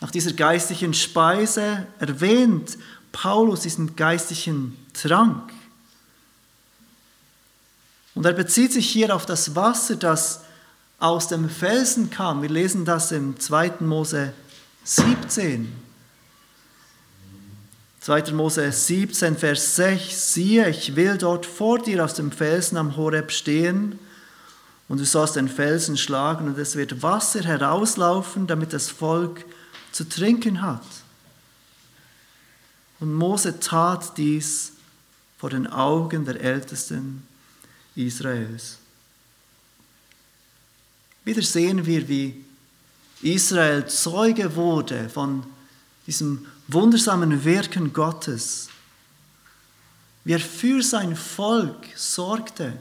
Nach 0.00 0.10
dieser 0.10 0.32
geistlichen 0.32 0.94
Speise 0.94 1.86
erwähnt 1.98 2.76
Paulus 3.12 3.60
diesen 3.60 3.96
geistlichen 3.96 4.76
Trank. 4.92 5.52
Und 8.14 8.26
er 8.26 8.32
bezieht 8.32 8.72
sich 8.72 8.88
hier 8.88 9.14
auf 9.14 9.26
das 9.26 9.54
Wasser, 9.54 9.96
das 9.96 10.40
aus 10.98 11.28
dem 11.28 11.48
Felsen 11.48 12.10
kam. 12.10 12.42
Wir 12.42 12.48
lesen 12.48 12.84
das 12.84 13.12
im 13.12 13.38
2. 13.38 13.74
Mose 13.80 14.32
17. 14.84 15.85
2. 18.06 18.34
Mose 18.34 18.70
17, 18.70 19.36
Vers 19.36 19.74
6, 19.74 20.32
siehe, 20.32 20.70
ich 20.70 20.94
will 20.94 21.18
dort 21.18 21.44
vor 21.44 21.80
dir 21.80 22.04
aus 22.04 22.14
dem 22.14 22.30
Felsen 22.30 22.76
am 22.76 22.96
Horeb 22.96 23.32
stehen, 23.32 23.98
und 24.86 25.00
du 25.00 25.04
sollst 25.04 25.34
den 25.34 25.48
Felsen 25.48 25.96
schlagen, 25.96 26.46
und 26.46 26.56
es 26.56 26.76
wird 26.76 27.02
Wasser 27.02 27.42
herauslaufen, 27.42 28.46
damit 28.46 28.72
das 28.72 28.90
Volk 28.90 29.44
zu 29.90 30.08
trinken 30.08 30.62
hat. 30.62 30.86
Und 33.00 33.12
Mose 33.12 33.58
tat 33.58 34.16
dies 34.16 34.70
vor 35.36 35.50
den 35.50 35.66
Augen 35.66 36.24
der 36.24 36.40
Ältesten 36.40 37.26
Israels. 37.96 38.78
Wieder 41.24 41.42
sehen 41.42 41.84
wir, 41.84 42.08
wie 42.08 42.44
Israel 43.20 43.84
Zeuge 43.88 44.54
wurde 44.54 45.08
von 45.08 45.44
diesem 46.06 46.46
wundersamen 46.68 47.44
Wirken 47.44 47.92
Gottes, 47.92 48.68
wie 50.24 50.32
er 50.32 50.40
für 50.40 50.82
sein 50.82 51.14
Volk 51.14 51.86
sorgte, 51.94 52.76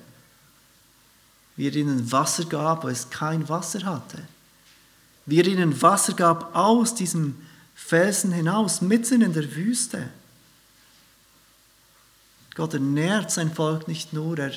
wie 1.55 1.67
er 1.67 1.75
ihnen 1.75 2.11
Wasser 2.11 2.45
gab, 2.45 2.83
wo 2.83 2.87
es 2.87 3.09
kein 3.09 3.47
Wasser 3.47 3.85
hatte, 3.85 4.27
wie 5.25 5.39
er 5.39 5.47
ihnen 5.47 5.81
Wasser 5.81 6.13
gab 6.13 6.55
aus 6.55 6.95
diesem 6.95 7.35
Felsen 7.75 8.31
hinaus, 8.31 8.81
mitten 8.81 9.21
in 9.21 9.33
der 9.33 9.55
Wüste. 9.55 10.09
Gott 12.55 12.73
ernährt 12.73 13.31
sein 13.31 13.53
Volk 13.53 13.87
nicht 13.87 14.13
nur, 14.13 14.39
er 14.39 14.53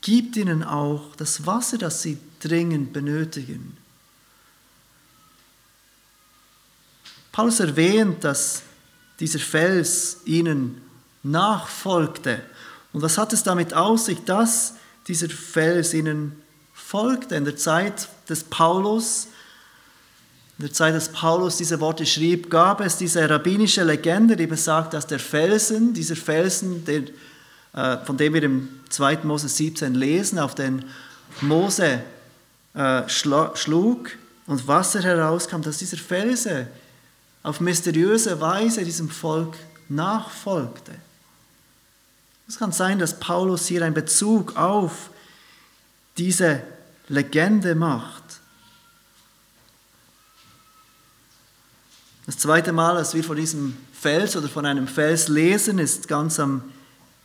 gibt 0.00 0.36
ihnen 0.36 0.64
auch 0.64 1.14
das 1.16 1.46
Wasser, 1.46 1.78
das 1.78 2.02
sie 2.02 2.18
dringend 2.40 2.92
benötigen. 2.92 3.76
Paulus 7.32 7.60
erwähnt, 7.60 8.22
dass 8.24 8.62
dieser 9.18 9.38
Fels 9.38 10.18
ihnen 10.24 10.80
nachfolgte. 11.22 12.40
Und 12.92 13.02
was 13.02 13.18
hat 13.18 13.32
es 13.32 13.42
damit 13.42 13.74
aus 13.74 14.06
sich, 14.06 14.22
dass 14.24 14.74
dieser 15.08 15.28
Fels 15.28 15.94
ihnen 15.94 16.42
folgte? 16.72 17.36
In 17.36 17.44
der 17.44 17.56
Zeit 17.56 18.08
des 18.28 18.44
Paulus, 18.44 19.28
in 20.58 20.66
der 20.66 20.72
Zeit, 20.72 20.94
dass 20.94 21.08
Paulus 21.08 21.56
diese 21.56 21.80
Worte 21.80 22.04
schrieb, 22.04 22.50
gab 22.50 22.80
es 22.80 22.98
diese 22.98 23.28
rabbinische 23.28 23.82
Legende, 23.82 24.36
die 24.36 24.46
besagt, 24.46 24.92
dass 24.92 25.06
der 25.06 25.18
Felsen, 25.18 25.94
dieser 25.94 26.16
Felsen, 26.16 26.84
der 26.84 27.04
äh, 27.74 28.04
von 28.04 28.16
dem 28.16 28.34
wir 28.34 28.42
im 28.42 28.68
2. 28.90 29.20
Mose 29.22 29.48
17 29.48 29.94
lesen, 29.94 30.38
auf 30.38 30.54
den 30.54 30.84
Mose 31.40 32.02
äh, 32.74 33.08
schlug 33.08 34.10
und 34.46 34.68
Wasser 34.68 35.02
herauskam, 35.02 35.62
dass 35.62 35.78
dieser 35.78 35.96
Felsen 35.96 36.66
auf 37.42 37.60
mysteriöse 37.60 38.40
Weise 38.40 38.84
diesem 38.84 39.08
Volk 39.08 39.56
nachfolgte. 39.88 40.92
Es 42.48 42.58
kann 42.58 42.72
sein, 42.72 42.98
dass 42.98 43.18
Paulus 43.18 43.66
hier 43.66 43.82
einen 43.82 43.94
Bezug 43.94 44.56
auf 44.56 45.10
diese 46.18 46.62
Legende 47.08 47.74
macht. 47.74 48.22
Das 52.26 52.38
zweite 52.38 52.72
Mal, 52.72 52.94
dass 52.94 53.14
wir 53.14 53.24
von 53.24 53.36
diesem 53.36 53.76
Fels 53.92 54.36
oder 54.36 54.48
von 54.48 54.64
einem 54.64 54.86
Fels 54.86 55.28
lesen, 55.28 55.78
ist 55.78 56.08
ganz 56.08 56.38
am 56.38 56.62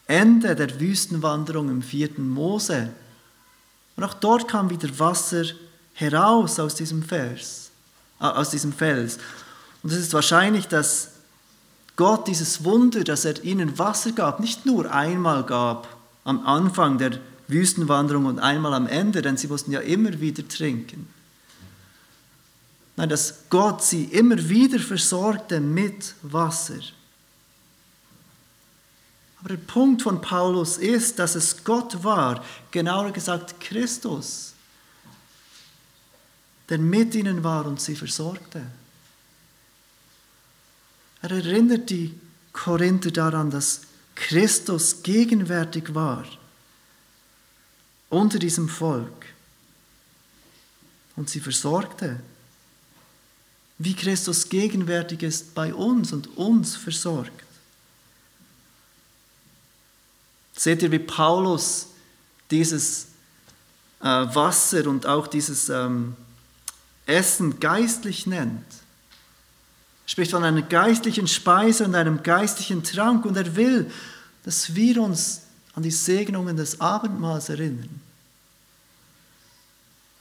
Ende 0.08 0.56
der 0.56 0.80
Wüstenwanderung 0.80 1.70
im 1.70 1.82
vierten 1.82 2.28
Mose. 2.30 2.90
Und 3.96 4.04
auch 4.04 4.14
dort 4.14 4.48
kam 4.48 4.70
wieder 4.70 4.88
Wasser 4.98 5.44
heraus 5.94 6.60
aus 6.60 6.76
diesem 6.76 7.04
Vers, 7.04 7.72
äh, 8.20 8.26
aus 8.26 8.52
diesem 8.52 8.74
Fels. 8.74 9.20
Und 9.84 9.92
es 9.92 10.00
ist 10.00 10.14
wahrscheinlich, 10.14 10.68
dass 10.68 11.12
Gott 11.96 12.28
dieses 12.28 12.64
Wunder, 12.64 13.04
dass 13.04 13.26
er 13.26 13.44
ihnen 13.44 13.78
Wasser 13.80 14.12
gab, 14.12 14.40
nicht 14.40 14.66
nur 14.66 14.92
einmal 14.92 15.44
gab 15.44 15.88
am 16.24 16.46
Anfang 16.46 16.98
der 16.98 17.20
Wüstenwanderung 17.48 18.26
und 18.26 18.40
einmal 18.40 18.74
am 18.74 18.88
Ende, 18.88 19.22
denn 19.22 19.38
sie 19.38 19.48
mussten 19.48 19.72
ja 19.72 19.80
immer 19.80 20.20
wieder 20.20 20.48
trinken. 20.48 21.08
Nein, 22.98 23.10
dass 23.10 23.50
Gott 23.50 23.84
sie 23.84 24.06
immer 24.06 24.50
wieder 24.50 24.80
versorgte 24.80 25.60
mit 25.60 26.16
Wasser. 26.24 26.80
Aber 29.40 29.50
der 29.50 29.58
Punkt 29.58 30.02
von 30.02 30.20
Paulus 30.20 30.78
ist, 30.78 31.20
dass 31.20 31.36
es 31.36 31.64
Gott 31.64 32.04
war, 32.04 32.44
genauer 32.72 33.12
gesagt 33.12 33.60
Christus, 33.60 34.54
der 36.70 36.80
mit 36.80 37.16
ihnen 37.16 37.44
war 37.44 37.66
und 37.66 37.80
sie 37.80 37.96
versorgte. 37.96 38.64
Er 41.22 41.32
erinnert 41.32 41.90
die 41.90 42.14
Korinther 42.54 43.12
daran, 43.12 43.52
dass 43.52 43.82
Christus 44.16 45.04
gegenwärtig 45.04 45.94
war 45.94 46.26
unter 48.10 48.40
diesem 48.40 48.70
Volk 48.70 49.26
und 51.16 51.30
sie 51.30 51.40
versorgte, 51.40 52.20
wie 53.80 53.96
Christus 53.96 54.50
gegenwärtig 54.50 55.24
ist 55.24 55.54
bei 55.54 55.74
uns 55.74 56.12
und 56.12 56.36
uns 56.38 56.76
versorgt. 56.76 57.44
Seht 60.56 60.82
ihr, 60.82 60.92
wie 60.92 61.00
Paulus 61.00 61.88
dieses 62.50 63.08
äh, 64.00 64.06
Wasser 64.06 64.88
und 64.88 65.06
auch 65.06 65.28
dieses 65.28 65.70
ähm, 65.70 66.16
Essen 67.06 67.60
geistlich 67.60 68.26
nennt? 68.26 68.66
Spricht 70.08 70.32
von 70.32 70.44
einer 70.44 70.64
geistlichen 70.64 71.28
Speise 71.28 71.86
und 71.86 71.94
einem 71.94 72.24
geistlichen 72.24 72.82
Trank 72.82 73.26
und 73.26 73.38
er 73.38 73.56
will, 73.56 73.92
dass 74.44 74.74
wir 74.74 75.02
uns 75.02 75.42
an 75.76 75.84
die 75.84 75.92
Segnungen 75.92 76.58
des 76.58 76.82
Abendmahls 76.82 77.50
erinnern. 77.50 78.02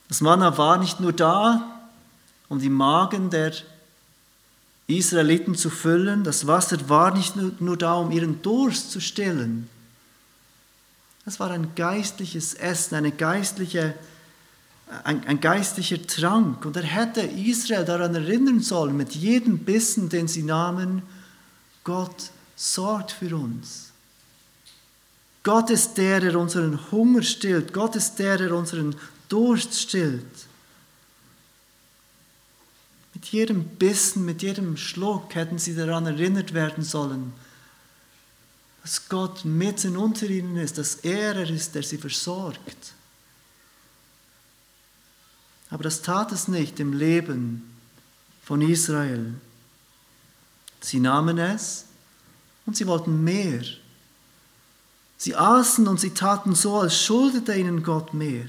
Das 0.09 0.21
Manna 0.21 0.59
war 0.59 0.77
nicht 0.79 1.01
nur 1.01 1.13
da, 1.13 1.81
um 2.49 2.59
die 2.59 2.69
Magen 2.69 3.31
der 3.31 3.53
Israeliten 4.89 5.55
zu 5.55 5.71
füllen, 5.71 6.23
das 6.23 6.47
Wasser 6.47 6.89
war 6.89 7.15
nicht 7.15 7.35
nur 7.37 7.77
da, 7.77 7.95
um 7.95 8.11
ihren 8.11 8.43
Durst 8.43 8.93
zu 8.93 9.01
stillen. 9.01 9.69
Es 11.25 11.41
war 11.41 11.51
ein 11.51 11.75
geistliches 11.75 12.55
Essen, 12.55 12.95
eine 12.95 13.11
geistliche, 13.11 13.95
ein, 15.05 15.27
ein 15.27 15.41
geistlicher 15.41 16.05
Trank. 16.07 16.65
Und 16.65 16.77
er 16.77 16.85
hätte 16.85 17.23
Israel 17.23 17.85
daran 17.85 18.15
erinnern 18.15 18.61
sollen, 18.61 18.97
mit 18.97 19.15
jedem 19.15 19.59
Bissen, 19.59 20.09
den 20.09 20.29
sie 20.29 20.43
nahmen, 20.43 21.03
Gott 21.85 22.31
sorgt 22.55 23.13
für 23.13 23.37
uns. 23.37 23.93
Gott 25.43 25.71
ist 25.71 25.97
der, 25.97 26.21
der 26.21 26.39
unseren 26.39 26.91
Hunger 26.91 27.23
stillt. 27.23 27.73
Gott 27.73 27.95
ist 27.95 28.17
der, 28.17 28.37
der 28.37 28.53
unseren 28.53 28.97
Durst 29.29 29.81
stillt. 29.81 30.25
Mit 33.15 33.27
jedem 33.27 33.65
Bissen, 33.65 34.25
mit 34.25 34.43
jedem 34.43 34.77
Schluck 34.77 35.35
hätten 35.35 35.59
sie 35.59 35.75
daran 35.75 36.07
erinnert 36.07 36.53
werden 36.53 36.83
sollen, 36.83 37.33
dass 38.83 39.09
Gott 39.09 39.45
mitten 39.45 39.97
unter 39.97 40.29
ihnen 40.29 40.57
ist, 40.57 40.79
dass 40.79 40.97
er 40.97 41.37
er 41.37 41.49
ist, 41.49 41.75
der 41.75 41.83
sie 41.83 41.99
versorgt. 41.99 42.96
Aber 45.71 45.83
das 45.83 46.03
tat 46.03 46.33
es 46.33 46.49
nicht 46.49 46.79
im 46.81 46.93
Leben 46.93 47.77
von 48.43 48.63
Israel. 48.63 49.35
Sie 50.81 51.01
nahmen 51.01 51.39
es 51.39 51.87
und 52.67 52.77
sie 52.77 52.87
wollten 52.87 53.25
mehr. 53.25 53.65
Sie 55.19 55.35
aßen 55.35 55.89
und 55.89 55.99
sie 55.99 56.11
taten 56.11 56.55
so, 56.55 56.79
als 56.79 57.03
schuldete 57.03 57.55
ihnen 57.55 57.83
Gott 57.83 58.15
mehr. 58.15 58.49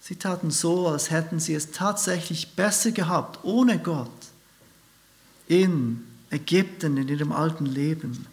Sie 0.00 0.16
taten 0.16 0.52
so, 0.52 0.88
als 0.88 1.10
hätten 1.10 1.40
sie 1.40 1.54
es 1.54 1.72
tatsächlich 1.72 2.54
besser 2.54 2.92
gehabt 2.92 3.40
ohne 3.42 3.78
Gott 3.78 4.08
in 5.48 6.06
Ägypten, 6.30 6.96
in 6.96 7.08
ihrem 7.08 7.32
alten 7.32 7.66
Leben. 7.66 8.26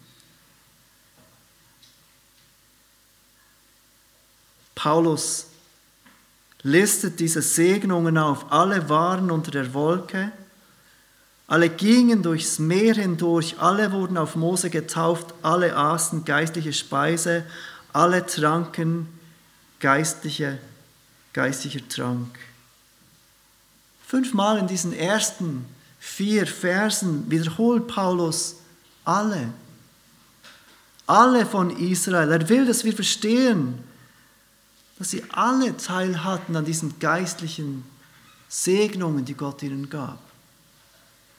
Paulus 4.76 5.48
listet 6.64 7.20
diese 7.20 7.42
Segnungen 7.42 8.18
auf. 8.18 8.52
Alle 8.52 8.90
waren 8.90 9.30
unter 9.30 9.52
der 9.52 9.74
Wolke, 9.74 10.32
alle 11.48 11.70
gingen 11.70 12.24
durchs 12.24 12.58
Meer 12.58 12.96
hindurch, 12.96 13.56
alle 13.60 13.92
wurden 13.92 14.18
auf 14.18 14.36
Mose 14.36 14.70
getauft, 14.70 15.34
alle 15.42 15.76
aßen 15.76 16.26
geistliche 16.26 16.74
Speise, 16.74 17.44
alle 17.92 18.26
tranken 18.26 19.08
geistliche 19.80 20.58
geistlicher 21.34 21.88
Trank. 21.90 22.40
Fünfmal 24.06 24.60
in 24.60 24.68
diesen 24.68 24.94
ersten 24.94 25.66
vier 26.00 26.46
Versen 26.46 27.30
wiederholt 27.30 27.88
Paulus 27.88 28.58
alle. 29.04 29.50
Alle 31.08 31.46
von 31.46 31.76
Israel. 31.76 32.32
Er 32.32 32.48
will, 32.48 32.66
dass 32.66 32.86
wir 32.86 32.94
verstehen, 32.94 33.80
dass 35.04 35.10
sie 35.10 35.26
alle 35.32 35.76
Teil 35.76 36.24
hatten 36.24 36.56
an 36.56 36.64
diesen 36.64 36.98
geistlichen 36.98 37.84
Segnungen, 38.48 39.26
die 39.26 39.34
Gott 39.34 39.62
ihnen 39.62 39.90
gab. 39.90 40.18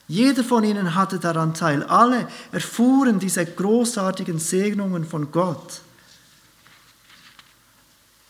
Jeder 0.06 0.44
von 0.44 0.64
ihnen 0.64 0.94
hatte 0.94 1.18
daran 1.18 1.54
teil. 1.54 1.82
Alle 1.84 2.28
erfuhren 2.52 3.18
diese 3.18 3.46
großartigen 3.46 4.38
Segnungen 4.38 5.06
von 5.06 5.32
Gott. 5.32 5.80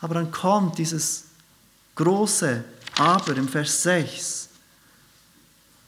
Aber 0.01 0.15
dann 0.15 0.31
kommt 0.31 0.79
dieses 0.79 1.25
große 1.97 2.63
Aber 2.97 3.37
im 3.37 3.49
Vers 3.49 3.83
6, 3.83 4.49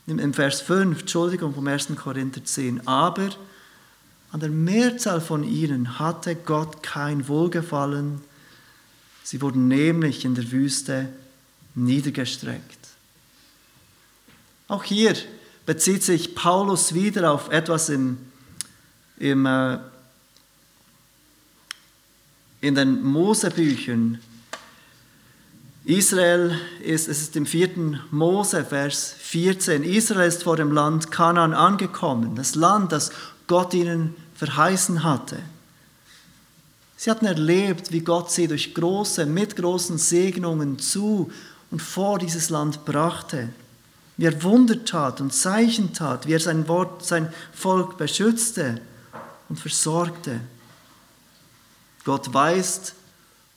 im 0.09 0.35
Vers 0.35 0.61
5, 0.61 1.03
Entschuldigung, 1.03 1.55
vom 1.55 1.69
1. 1.69 1.95
Korinther 1.95 2.45
10, 2.45 2.85
aber 2.89 3.29
an 4.33 4.41
der 4.41 4.51
Mehrzahl 4.51 5.21
von 5.21 5.45
ihnen 5.45 6.01
hatte 6.01 6.35
Gott 6.35 6.83
kein 6.83 7.29
Wohlgefallen, 7.29 8.26
sie 9.27 9.43
wurden 9.43 9.67
nämlich 9.67 10.25
in 10.25 10.37
der 10.37 10.53
Wüste 10.53 11.09
niedergestreckt. 11.75 12.79
Auch 14.69 14.85
hier 14.85 15.17
bezieht 15.67 16.05
sich 16.05 16.37
Paulus 16.37 16.95
wieder 16.95 17.33
auf 17.33 17.51
etwas 17.51 17.89
im, 17.89 18.19
im, 19.19 19.45
äh, 19.45 19.79
in 22.61 22.77
den 22.77 23.03
Mosebüchern, 23.03 24.21
Israel 25.85 26.57
ist, 26.83 27.09
es 27.09 27.23
ist 27.23 27.37
im 27.37 27.47
vierten 27.47 28.01
Mose, 28.13 28.65
Vers 28.65 29.15
14, 29.19 29.83
Israel 29.83 30.29
ist 30.29 30.45
vor 30.45 30.57
dem 30.57 30.71
Land 30.71 31.11
Kanaan 31.11 31.53
angekommen, 31.53 32.37
das 32.37 32.55
Land, 32.55 32.93
das 32.93 33.11
Gott 33.49 33.75
ihnen 33.75 34.15
verheißen 34.35 35.03
hatte. 35.03 35.39
Sie 36.97 37.11
hatten 37.11 37.27
erlebt, 37.27 37.93
wie 37.93 38.01
Gott 38.01 38.31
sie 38.31 38.49
durch 38.49 38.75
große, 38.75 39.27
mit 39.27 39.55
großen 39.55 39.99
Segnungen 39.99 40.79
zu 40.79 41.31
und 41.71 41.83
vor 41.83 42.19
dieses 42.19 42.49
Land 42.49 42.87
brachte, 42.87 43.51
wie 44.17 44.25
er 44.25 44.43
Wunder 44.43 44.83
tat 44.85 45.21
und 45.21 45.35
Zeichen 45.35 45.93
tat, 45.93 46.27
wie 46.27 46.33
er 46.33 46.41
sein 46.41 46.67
Wort, 46.69 47.05
sein 47.05 47.33
Volk 47.53 47.99
beschützte 47.99 48.81
und 49.51 49.59
versorgte. 49.59 50.41
Gott 52.05 52.33
weist 52.33 52.95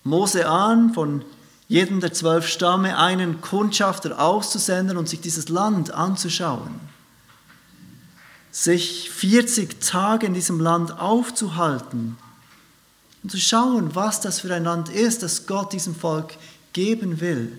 Mose 0.03 0.49
an, 0.49 0.93
von 0.93 1.23
jedem 1.69 2.01
der 2.01 2.11
zwölf 2.11 2.47
Stamme 2.47 2.97
einen 2.97 3.39
Kundschafter 3.39 4.19
auszusenden 4.19 4.97
und 4.97 5.07
sich 5.07 5.21
dieses 5.21 5.47
Land 5.47 5.91
anzuschauen. 5.93 6.79
Sich 8.51 9.11
40 9.11 9.79
Tage 9.79 10.25
in 10.25 10.33
diesem 10.33 10.59
Land 10.59 10.99
aufzuhalten 10.99 12.17
und 13.23 13.31
zu 13.31 13.37
schauen, 13.37 13.95
was 13.95 14.21
das 14.21 14.41
für 14.41 14.53
ein 14.53 14.63
Land 14.63 14.89
ist, 14.89 15.23
das 15.23 15.45
Gott 15.45 15.73
diesem 15.73 15.95
Volk 15.95 16.35
geben 16.73 17.19
will. 17.19 17.57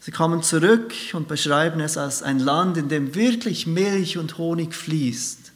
Sie 0.00 0.10
kommen 0.10 0.42
zurück 0.42 0.92
und 1.14 1.28
beschreiben 1.28 1.80
es 1.80 1.96
als 1.96 2.22
ein 2.22 2.38
Land, 2.38 2.76
in 2.76 2.88
dem 2.88 3.14
wirklich 3.14 3.66
Milch 3.66 4.18
und 4.18 4.36
Honig 4.36 4.74
fließt. 4.74 5.52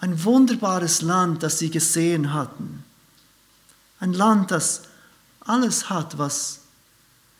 Ein 0.00 0.24
wunderbares 0.24 1.02
Land, 1.02 1.42
das 1.42 1.58
sie 1.58 1.70
gesehen 1.70 2.32
hatten. 2.32 2.84
Ein 4.00 4.14
Land, 4.14 4.52
das 4.52 4.84
alles 5.40 5.90
hat, 5.90 6.18
was 6.18 6.60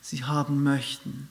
sie 0.02 0.24
haben 0.24 0.62
möchten. 0.62 1.28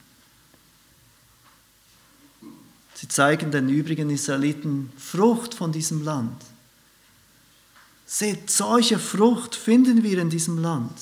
Sie 2.95 3.07
zeigen 3.07 3.51
den 3.51 3.69
übrigen 3.69 4.09
Israeliten 4.09 4.91
Frucht 4.97 5.53
von 5.53 5.71
diesem 5.71 6.03
Land. 6.03 6.41
Seht, 8.09 8.49
solche 8.49 8.99
Frucht 8.99 9.53
finden 9.53 10.01
wir 10.01 10.17
in 10.19 10.29
diesem 10.29 10.57
Land. 10.59 10.93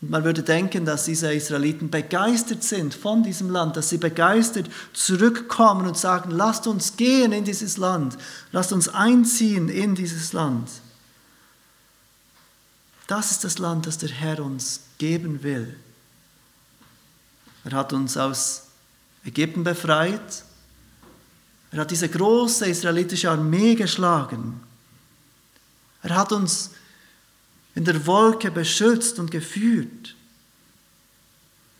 Und 0.00 0.10
man 0.10 0.22
würde 0.22 0.42
denken, 0.42 0.84
dass 0.84 1.06
diese 1.06 1.32
Israeliten 1.32 1.90
begeistert 1.90 2.62
sind 2.62 2.94
von 2.94 3.22
diesem 3.22 3.50
Land, 3.50 3.76
dass 3.76 3.88
sie 3.88 3.98
begeistert 3.98 4.70
zurückkommen 4.92 5.88
und 5.88 5.96
sagen, 5.96 6.30
lasst 6.30 6.66
uns 6.66 6.96
gehen 6.96 7.32
in 7.32 7.44
dieses 7.44 7.78
Land, 7.78 8.16
lasst 8.52 8.72
uns 8.72 8.88
einziehen 8.88 9.68
in 9.68 9.94
dieses 9.94 10.32
Land. 10.32 10.68
Das 13.08 13.30
ist 13.30 13.42
das 13.42 13.58
Land, 13.58 13.86
das 13.86 13.98
der 13.98 14.10
Herr 14.10 14.44
uns 14.44 14.80
geben 14.98 15.42
will. 15.42 15.74
Er 17.64 17.72
hat 17.72 17.92
uns 17.92 18.16
aus 18.16 18.64
Ägypten 19.24 19.64
befreit. 19.64 20.44
Er 21.72 21.80
hat 21.80 21.90
diese 21.90 22.08
große 22.08 22.66
israelitische 22.66 23.30
Armee 23.30 23.74
geschlagen. 23.74 24.60
Er 26.02 26.14
hat 26.14 26.32
uns 26.32 26.70
in 27.74 27.84
der 27.84 28.06
Wolke 28.06 28.50
beschützt 28.50 29.18
und 29.18 29.30
geführt. 29.30 30.14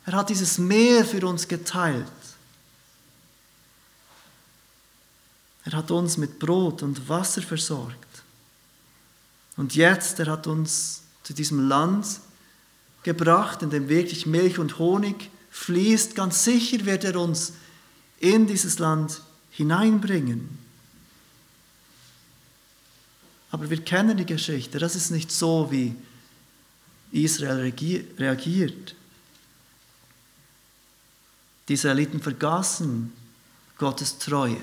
Er 0.06 0.14
hat 0.14 0.30
dieses 0.30 0.58
Meer 0.58 1.04
für 1.04 1.26
uns 1.26 1.46
geteilt. 1.46 2.06
Er 5.64 5.72
hat 5.72 5.90
uns 5.90 6.16
mit 6.16 6.38
Brot 6.38 6.82
und 6.82 7.08
Wasser 7.08 7.42
versorgt. 7.42 8.22
Und 9.56 9.74
jetzt, 9.74 10.18
er 10.18 10.26
hat 10.26 10.46
uns 10.46 11.02
zu 11.24 11.34
diesem 11.34 11.68
Land 11.68 12.06
gebracht, 13.02 13.62
in 13.62 13.70
dem 13.70 13.88
wirklich 13.88 14.24
Milch 14.24 14.58
und 14.58 14.78
Honig 14.78 15.30
fließt. 15.50 16.14
Ganz 16.14 16.44
sicher 16.44 16.86
wird 16.86 17.04
er 17.04 17.16
uns 17.16 17.52
in 18.20 18.46
dieses 18.46 18.78
Land 18.78 19.20
hineinbringen. 19.50 20.67
Aber 23.51 23.70
wir 23.70 23.82
kennen 23.82 24.16
die 24.16 24.26
Geschichte. 24.26 24.78
Das 24.78 24.94
ist 24.94 25.11
nicht 25.11 25.30
so, 25.30 25.70
wie 25.70 25.94
Israel 27.12 27.72
reagiert. 28.18 28.94
Die 31.68 31.74
Israeliten 31.74 32.20
vergaßen 32.20 33.12
Gottes 33.78 34.18
Treue. 34.18 34.61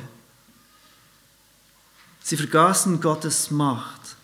Sie 2.21 2.37
vergaßen 2.37 3.01
Gottes 3.01 3.51
Macht. 3.51 4.15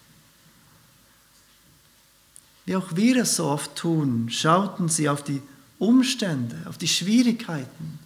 wie 2.66 2.76
auch 2.76 2.96
wir 2.96 3.18
es 3.18 3.36
so 3.36 3.48
oft 3.48 3.76
tun, 3.76 4.30
schauten 4.30 4.88
sie 4.88 5.10
auf 5.10 5.24
die 5.24 5.42
Umstände, 5.78 6.56
auf 6.68 6.78
die 6.78 6.88
Schwierigkeiten, 6.88 8.00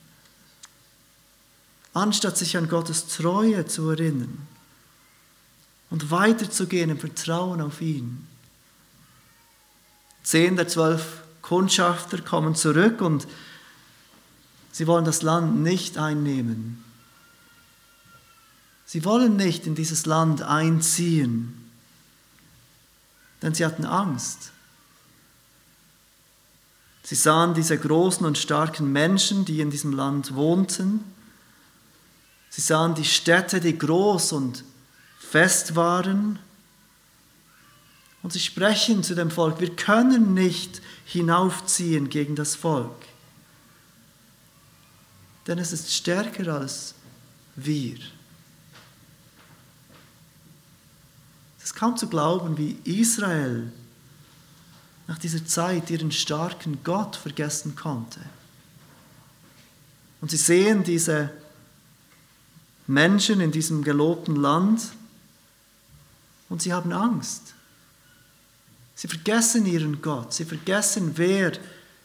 anstatt 1.93 2.37
sich 2.37 2.57
an 2.57 2.69
Gottes 2.69 3.07
Treue 3.07 3.65
zu 3.67 3.89
erinnern 3.89 4.47
und 5.95 6.11
weiterzugehen 6.11 6.89
im 6.89 6.99
Vertrauen 6.99 7.61
auf 7.61 7.79
ihn. 7.79 8.27
Zehn 10.23 10.57
der 10.57 10.67
zwölf 10.67 11.23
Kundschafter 11.41 12.21
kommen 12.21 12.53
zurück 12.53 12.99
und 12.99 13.25
sie 14.73 14.87
wollen 14.87 15.05
das 15.05 15.21
Land 15.21 15.61
nicht 15.61 15.97
einnehmen. 15.97 16.83
Sie 18.85 19.05
wollen 19.05 19.37
nicht 19.37 19.67
in 19.67 19.75
dieses 19.75 20.05
Land 20.05 20.41
einziehen, 20.41 21.71
denn 23.41 23.53
sie 23.53 23.63
hatten 23.63 23.85
Angst. 23.85 24.51
Sie 27.03 27.15
sahen 27.15 27.53
diese 27.53 27.77
großen 27.77 28.25
und 28.25 28.37
starken 28.37 28.91
Menschen, 28.91 29.45
die 29.45 29.61
in 29.61 29.71
diesem 29.71 29.93
Land 29.93 30.35
wohnten. 30.35 31.05
Sie 32.49 32.59
sahen 32.59 32.95
die 32.95 33.05
Städte, 33.05 33.61
die 33.61 33.77
groß 33.77 34.33
und 34.33 34.65
fest 35.35 35.75
waren. 35.75 36.39
Und 38.23 38.31
sie 38.31 38.39
sprechen 38.39 39.03
zu 39.03 39.15
dem 39.15 39.29
Volk, 39.29 39.59
wir 39.59 39.75
können 39.75 40.33
nicht 40.33 40.81
hinaufziehen 41.03 42.09
gegen 42.09 42.37
das 42.37 42.55
Volk, 42.55 42.95
denn 45.45 45.59
es 45.59 45.73
ist 45.73 45.93
stärker 45.93 46.55
als 46.55 46.95
wir. 47.57 47.97
Es 51.57 51.65
ist 51.65 51.75
kaum 51.75 51.97
zu 51.97 52.07
glauben, 52.07 52.57
wie 52.57 52.77
Israel 52.85 53.73
nach 55.05 55.17
dieser 55.17 55.45
Zeit 55.45 55.89
ihren 55.89 56.13
starken 56.13 56.79
Gott 56.85 57.17
vergessen 57.17 57.75
konnte. 57.75 58.21
Und 60.21 60.31
sie 60.31 60.37
sehen 60.37 60.85
diese 60.85 61.29
Menschen 62.87 63.41
in 63.41 63.51
diesem 63.51 63.83
gelobten 63.83 64.37
Land 64.37 64.93
und 66.49 66.61
sie 66.61 66.73
haben 66.73 66.91
Angst. 66.91 67.53
Sie 68.95 69.07
vergessen 69.07 69.65
ihren 69.65 70.01
Gott, 70.01 70.33
sie 70.33 70.45
vergessen, 70.45 71.13
wer 71.15 71.51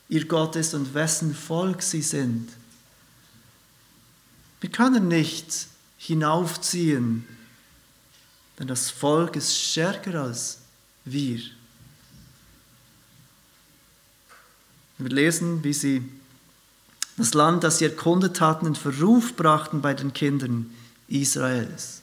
ihr 0.09 0.27
Gott 0.27 0.57
ist 0.57 0.75
und 0.75 0.93
wessen 0.93 1.35
Volk 1.35 1.83
sie 1.83 2.03
sind. 2.03 2.51
Wir 4.61 4.71
können 4.71 5.09
nicht 5.09 5.69
hinaufziehen, 5.99 7.27
denn 8.59 8.67
das 8.67 8.91
Volk 8.91 9.37
ist 9.37 9.57
stärker 9.57 10.23
als 10.23 10.59
wir. 11.05 11.41
Wir 14.99 15.11
lesen, 15.11 15.65
wie 15.65 15.73
sie 15.73 16.03
das 17.17 17.33
Land, 17.35 17.65
das 17.65 17.79
sie 17.79 17.85
erkundet 17.87 18.41
hatten, 18.41 18.67
in 18.67 18.75
Verruf 18.75 19.35
brachten 19.37 19.81
bei 19.81 19.95
den 19.95 20.13
Kindern 20.13 20.75
Israels. 21.09 22.00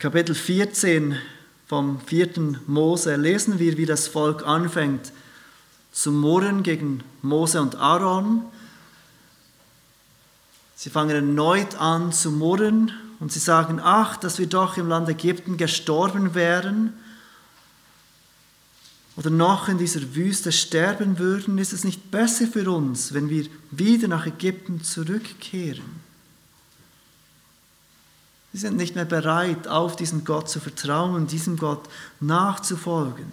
Kapitel 0.00 0.34
14 0.34 1.16
vom 1.66 2.00
vierten 2.00 2.58
Mose 2.66 3.14
lesen 3.14 3.60
wir, 3.60 3.78
wie 3.78 3.86
das 3.86 4.08
Volk 4.08 4.44
anfängt 4.44 5.12
zu 5.92 6.10
murren 6.10 6.64
gegen 6.64 7.04
Mose 7.22 7.62
und 7.62 7.76
Aaron. 7.76 8.42
Sie 10.74 10.90
fangen 10.90 11.10
erneut 11.10 11.76
an 11.76 12.12
zu 12.12 12.32
murren 12.32 12.90
und 13.20 13.32
sie 13.32 13.38
sagen, 13.38 13.80
ach, 13.80 14.16
dass 14.16 14.38
wir 14.40 14.48
doch 14.48 14.76
im 14.76 14.88
Land 14.88 15.08
Ägypten 15.08 15.56
gestorben 15.56 16.34
wären 16.34 16.92
oder 19.16 19.30
noch 19.30 19.68
in 19.68 19.78
dieser 19.78 20.16
Wüste 20.16 20.50
sterben 20.50 21.20
würden, 21.20 21.56
ist 21.56 21.72
es 21.72 21.84
nicht 21.84 22.10
besser 22.10 22.48
für 22.48 22.68
uns, 22.68 23.14
wenn 23.14 23.30
wir 23.30 23.46
wieder 23.70 24.08
nach 24.08 24.26
Ägypten 24.26 24.82
zurückkehren. 24.82 26.03
Sie 28.54 28.60
sind 28.60 28.76
nicht 28.76 28.94
mehr 28.94 29.04
bereit, 29.04 29.66
auf 29.66 29.96
diesen 29.96 30.24
Gott 30.24 30.48
zu 30.48 30.60
vertrauen 30.60 31.16
und 31.16 31.32
diesem 31.32 31.56
Gott 31.56 31.88
nachzufolgen. 32.20 33.26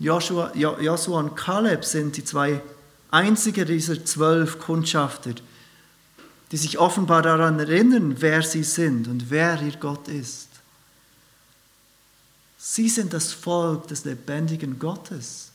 Joshua, 0.00 0.50
Joshua 0.56 1.20
und 1.20 1.36
Kaleb 1.36 1.84
sind 1.84 2.16
die 2.16 2.24
zwei 2.24 2.60
einzigen 3.12 3.64
dieser 3.64 4.04
zwölf 4.04 4.58
Kundschafter, 4.58 5.34
die 6.50 6.56
sich 6.56 6.80
offenbar 6.80 7.22
daran 7.22 7.60
erinnern, 7.60 8.16
wer 8.18 8.42
sie 8.42 8.64
sind 8.64 9.06
und 9.06 9.30
wer 9.30 9.62
ihr 9.62 9.76
Gott 9.76 10.08
ist. 10.08 10.48
Sie 12.58 12.88
sind 12.88 13.12
das 13.12 13.32
Volk 13.32 13.86
des 13.86 14.04
lebendigen 14.04 14.80
Gottes. 14.80 15.52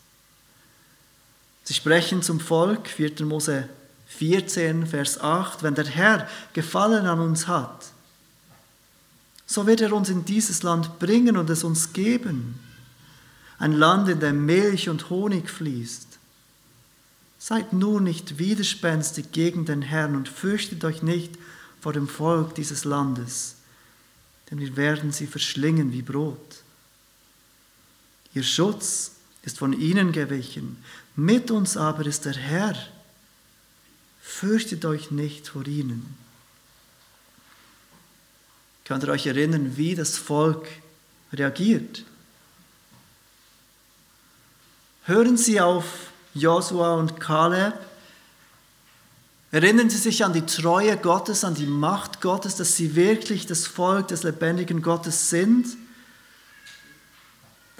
Sie 1.65 1.73
sprechen 1.73 2.21
zum 2.21 2.39
Volk, 2.39 2.87
4. 2.87 3.25
Mose 3.25 3.67
14, 4.17 4.85
Vers 4.85 5.19
8, 5.19 5.63
wenn 5.63 5.75
der 5.75 5.87
Herr 5.87 6.27
Gefallen 6.53 7.05
an 7.05 7.19
uns 7.19 7.47
hat, 7.47 7.91
so 9.45 9.67
wird 9.67 9.81
er 9.81 9.93
uns 9.93 10.09
in 10.09 10.23
dieses 10.23 10.63
Land 10.63 10.99
bringen 10.99 11.35
und 11.35 11.49
es 11.49 11.63
uns 11.63 11.91
geben. 11.91 12.59
Ein 13.57 13.73
Land, 13.73 14.07
in 14.07 14.19
dem 14.19 14.45
Milch 14.45 14.87
und 14.87 15.09
Honig 15.09 15.49
fließt. 15.49 16.07
Seid 17.37 17.73
nur 17.73 17.99
nicht 17.99 18.37
widerspenstig 18.37 19.31
gegen 19.31 19.65
den 19.65 19.81
Herrn 19.81 20.15
und 20.15 20.29
fürchtet 20.29 20.85
euch 20.85 21.03
nicht 21.03 21.33
vor 21.81 21.91
dem 21.91 22.07
Volk 22.07 22.55
dieses 22.55 22.85
Landes, 22.85 23.55
denn 24.49 24.59
wir 24.59 24.77
werden 24.77 25.11
sie 25.11 25.27
verschlingen 25.27 25.91
wie 25.91 26.03
Brot. 26.03 26.63
Ihr 28.33 28.43
Schutz 28.43 29.11
ist 29.43 29.57
von 29.57 29.73
ihnen 29.73 30.11
gewichen, 30.11 30.77
mit 31.15 31.51
uns 31.51 31.75
aber 31.75 32.05
ist 32.05 32.25
der 32.25 32.35
Herr. 32.37 32.75
Fürchtet 34.21 34.85
euch 34.85 35.11
nicht 35.11 35.47
vor 35.49 35.67
ihnen. 35.67 36.15
Könnt 38.85 39.03
ihr 39.03 39.09
euch 39.09 39.27
erinnern, 39.27 39.77
wie 39.77 39.95
das 39.95 40.17
Volk 40.17 40.67
reagiert? 41.33 42.03
Hören 45.05 45.37
Sie 45.37 45.59
auf 45.59 45.85
Josua 46.33 46.95
und 46.95 47.19
Kaleb. 47.19 47.73
Erinnern 49.51 49.89
Sie 49.89 49.97
sich 49.97 50.23
an 50.23 50.33
die 50.33 50.45
Treue 50.45 50.95
Gottes, 50.97 51.43
an 51.43 51.55
die 51.55 51.65
Macht 51.65 52.21
Gottes, 52.21 52.55
dass 52.55 52.77
Sie 52.77 52.95
wirklich 52.95 53.45
das 53.45 53.67
Volk 53.67 54.07
des 54.09 54.23
lebendigen 54.23 54.81
Gottes 54.81 55.29
sind 55.29 55.67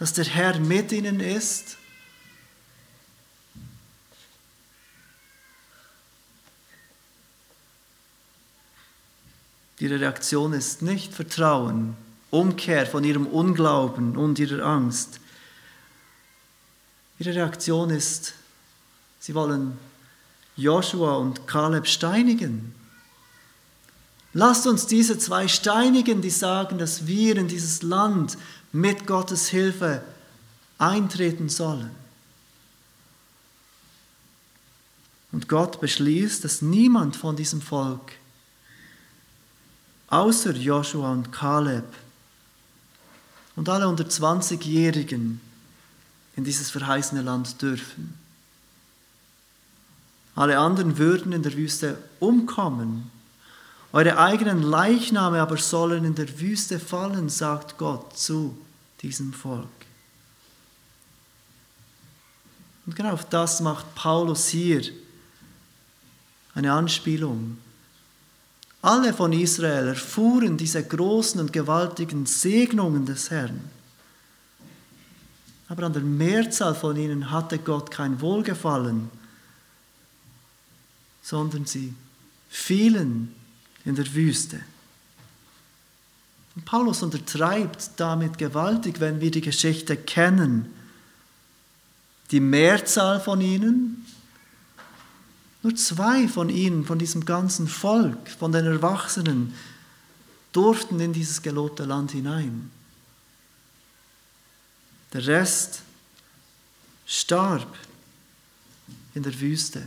dass 0.02 0.14
der 0.14 0.26
Herr 0.26 0.60
mit 0.60 0.92
ihnen 0.92 1.20
ist? 1.20 1.78
Ihre 9.82 10.00
Reaktion 10.00 10.54
ist 10.54 10.84
nicht 10.84 11.12
Vertrauen, 11.12 11.98
Umkehr 12.30 12.86
von 12.86 13.04
ihrem 13.04 13.26
Unglauben 13.26 14.16
und 14.16 14.38
ihrer 14.38 14.64
Angst. 14.64 15.20
Ihre 17.18 17.34
Reaktion 17.34 17.90
ist, 17.90 18.36
sie 19.20 19.34
wollen 19.34 19.80
Joshua 20.56 21.16
und 21.16 21.48
Kaleb 21.48 21.88
steinigen. 21.88 22.76
Lasst 24.34 24.68
uns 24.68 24.86
diese 24.86 25.18
zwei 25.18 25.48
steinigen, 25.48 26.22
die 26.22 26.30
sagen, 26.30 26.78
dass 26.78 27.08
wir 27.08 27.36
in 27.38 27.48
dieses 27.48 27.82
Land 27.82 28.38
mit 28.72 29.08
Gottes 29.08 29.48
Hilfe 29.48 30.04
eintreten 30.78 31.50
sollen. 31.50 31.90
Und 35.32 35.50
Gott 35.50 35.82
beschließt, 35.82 36.44
dass 36.44 36.62
niemand 36.62 37.16
von 37.16 37.36
diesem 37.36 37.62
Volk, 37.62 38.21
außer 40.12 40.52
Joshua 40.52 41.12
und 41.12 41.32
Kaleb 41.32 41.86
und 43.56 43.68
alle 43.68 43.88
unter 43.88 44.04
20-Jährigen, 44.04 45.42
in 46.36 46.44
dieses 46.44 46.70
verheißene 46.70 47.24
Land 47.24 47.62
dürfen. 47.62 48.14
Alle 50.36 50.60
anderen 50.60 50.98
würden 50.98 51.34
in 51.34 51.44
der 51.44 51.54
Wüste 51.54 51.98
umkommen 52.20 53.10
eure 53.94 54.18
eigenen 54.18 54.64
Leichname 54.64 55.42
aber 55.42 55.58
sollen 55.58 56.06
in 56.06 56.16
der 56.16 56.40
Wüste 56.40 56.80
fallen, 56.80 57.28
sagt 57.28 57.78
Gott 57.78 58.18
zu 58.18 58.58
diesem 59.02 59.34
Volk. 59.34 59.68
Und 62.86 62.96
genau 62.96 63.12
auf 63.12 63.26
das 63.26 63.60
macht 63.60 63.94
Paulus 63.96 64.48
hier 64.48 64.82
eine 66.56 66.72
Anspielung. 66.72 67.58
Alle 68.82 69.14
von 69.14 69.32
Israel 69.32 69.90
erfuhren 69.90 70.58
diese 70.58 70.84
großen 70.84 71.40
und 71.40 71.54
gewaltigen 71.54 72.26
Segnungen 72.26 73.06
des 73.06 73.30
Herrn. 73.30 73.62
Aber 75.70 75.84
an 75.84 75.94
der 75.94 76.02
Mehrzahl 76.02 76.76
von 76.76 76.98
ihnen 76.98 77.32
hatte 77.32 77.60
Gott 77.60 77.92
kein 77.92 78.20
Wohlgefallen, 78.20 79.10
sondern 81.22 81.66
sie 81.66 81.94
fielen 82.50 83.34
in 83.86 83.96
der 83.96 84.14
Wüste. 84.14 84.60
Und 86.56 86.66
Paulus 86.66 87.02
untertreibt 87.04 87.92
damit 87.98 88.38
gewaltig, 88.38 89.00
wenn 89.00 89.22
wir 89.22 89.32
die 89.32 89.42
Geschichte 89.42 89.96
kennen. 89.96 90.74
Die 92.32 92.42
Mehrzahl 92.42 93.22
von 93.22 93.40
ihnen, 93.40 94.06
nur 95.64 95.76
zwei 95.76 96.28
von 96.28 96.50
ihnen, 96.50 96.86
von 96.86 96.98
diesem 96.98 97.26
ganzen 97.26 97.68
Volk, 97.68 98.30
von 98.40 98.52
den 98.52 98.66
Erwachsenen, 98.66 99.54
durften 100.52 101.00
in 101.00 101.14
dieses 101.14 101.42
gelobte 101.42 101.86
Land 101.86 102.12
hinein. 102.12 102.72
Der 105.14 105.26
Rest 105.28 105.82
starb 107.06 107.68
in 109.14 109.24
der 109.24 109.40
Wüste. 109.40 109.86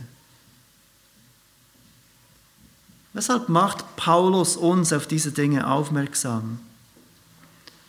Weshalb 3.13 3.49
macht 3.49 3.95
Paulus 3.95 4.57
uns 4.57 4.91
auf 4.93 5.07
diese 5.07 5.31
Dinge 5.31 5.67
aufmerksam? 5.67 6.59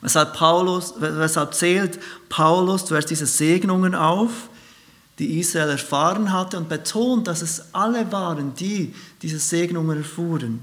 Weshalb, 0.00 0.34
Paulus, 0.34 0.94
weshalb 0.98 1.54
zählt 1.54 1.98
Paulus 2.28 2.84
zuerst 2.84 3.10
diese 3.10 3.26
Segnungen 3.26 3.94
auf, 3.94 4.48
die 5.18 5.40
Israel 5.40 5.70
erfahren 5.70 6.32
hatte 6.32 6.58
und 6.58 6.68
betont, 6.68 7.26
dass 7.26 7.42
es 7.42 7.74
alle 7.74 8.10
waren, 8.12 8.54
die 8.54 8.94
diese 9.22 9.38
Segnungen 9.38 9.98
erfuhren? 9.98 10.60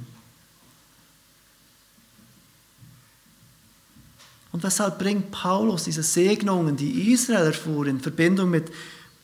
Und 4.52 4.62
weshalb 4.62 5.00
bringt 5.00 5.32
Paulus 5.32 5.86
diese 5.86 6.04
Segnungen, 6.04 6.78
die 6.78 7.12
Israel 7.12 7.48
erfuhr, 7.48 7.88
in 7.88 8.00
Verbindung 8.00 8.52
mit 8.52 8.72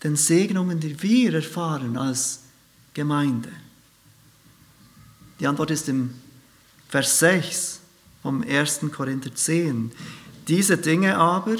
den 0.03 0.15
Segnungen, 0.15 0.79
die 0.79 0.99
wir 1.03 1.35
erfahren 1.35 1.95
als 1.97 2.39
Gemeinde? 2.95 3.51
Die 5.39 5.45
Antwort 5.45 5.69
ist 5.69 5.87
im 5.87 6.15
Vers 6.89 7.19
6 7.19 7.79
vom 8.23 8.41
1. 8.41 8.81
Korinther 8.91 9.33
10. 9.33 9.91
Diese 10.47 10.77
Dinge 10.77 11.15
aber, 11.17 11.57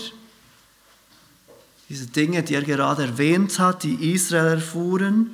diese 1.90 2.08
Dinge, 2.08 2.44
die 2.44 2.54
er 2.54 2.62
gerade 2.62 3.04
erwähnt 3.04 3.60
hat, 3.60 3.84
die 3.84 4.14
Israel 4.14 4.54
erfuhren, 4.54 5.32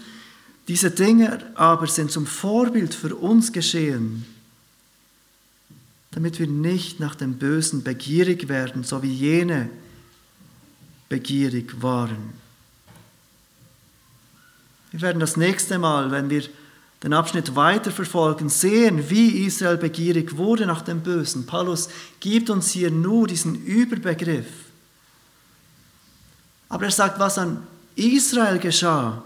diese 0.67 0.89
Dinge 0.89 1.39
aber 1.55 1.85
sind 1.85 2.09
zum 2.09 2.25
Vorbild 2.25 2.95
für 2.95 3.15
uns 3.15 3.51
geschehen 3.51 4.25
damit 6.15 6.39
wir 6.39 6.47
nicht 6.47 7.01
nach 7.01 7.13
dem 7.13 7.33
Bösen 7.33 7.83
begierig 7.83 8.47
werden, 8.47 8.85
so 8.85 9.03
wie 9.03 9.13
jene 9.13 9.69
begierig 11.09 11.81
waren. 11.81 12.33
Wir 14.91 15.01
werden 15.01 15.19
das 15.19 15.35
nächste 15.35 15.77
Mal, 15.77 16.11
wenn 16.11 16.29
wir 16.29 16.43
den 17.03 17.11
Abschnitt 17.11 17.57
weiterverfolgen, 17.57 18.47
sehen, 18.47 19.09
wie 19.09 19.45
Israel 19.45 19.75
begierig 19.75 20.37
wurde 20.37 20.65
nach 20.65 20.83
dem 20.83 21.01
Bösen. 21.01 21.45
Paulus 21.45 21.89
gibt 22.21 22.49
uns 22.49 22.71
hier 22.71 22.91
nur 22.91 23.27
diesen 23.27 23.65
Überbegriff. 23.65 24.47
Aber 26.69 26.85
er 26.85 26.91
sagt, 26.91 27.19
was 27.19 27.37
an 27.37 27.65
Israel 27.95 28.59
geschah, 28.59 29.23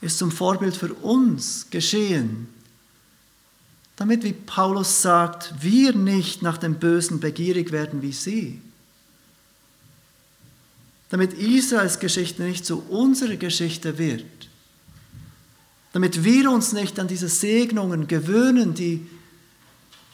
ist 0.00 0.18
zum 0.18 0.30
Vorbild 0.30 0.76
für 0.76 0.94
uns 0.94 1.66
geschehen 1.70 2.48
damit, 4.00 4.24
wie 4.24 4.32
Paulus 4.32 5.02
sagt, 5.02 5.52
wir 5.60 5.94
nicht 5.94 6.40
nach 6.40 6.56
dem 6.56 6.76
Bösen 6.76 7.20
begierig 7.20 7.70
werden 7.70 8.00
wie 8.00 8.12
sie. 8.12 8.58
Damit 11.10 11.34
Israels 11.34 11.98
Geschichte 11.98 12.42
nicht 12.44 12.64
zu 12.64 12.78
unserer 12.88 13.36
Geschichte 13.36 13.98
wird. 13.98 14.24
Damit 15.92 16.24
wir 16.24 16.50
uns 16.50 16.72
nicht 16.72 16.98
an 16.98 17.08
diese 17.08 17.28
Segnungen 17.28 18.06
gewöhnen, 18.06 18.72
die 18.72 19.06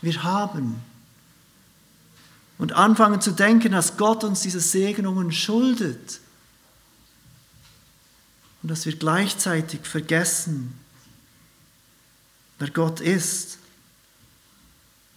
wir 0.02 0.24
haben. 0.24 0.82
Und 2.58 2.72
anfangen 2.72 3.20
zu 3.20 3.32
denken, 3.32 3.72
dass 3.72 3.96
Gott 3.96 4.24
uns 4.24 4.40
diese 4.40 4.60
Segnungen 4.60 5.30
schuldet. 5.30 6.20
Und 8.62 8.70
dass 8.70 8.86
wir 8.86 8.96
gleichzeitig 8.96 9.80
vergessen, 9.86 10.74
wer 12.58 12.70
Gott 12.70 13.00
ist 13.00 13.58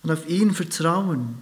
und 0.04 0.12
auf 0.12 0.28
ihn 0.28 0.54
vertrauen. 0.54 1.42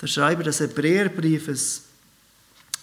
Der 0.00 0.06
Schreiber 0.06 0.44
des 0.44 0.60
Hebräerbriefes 0.60 1.82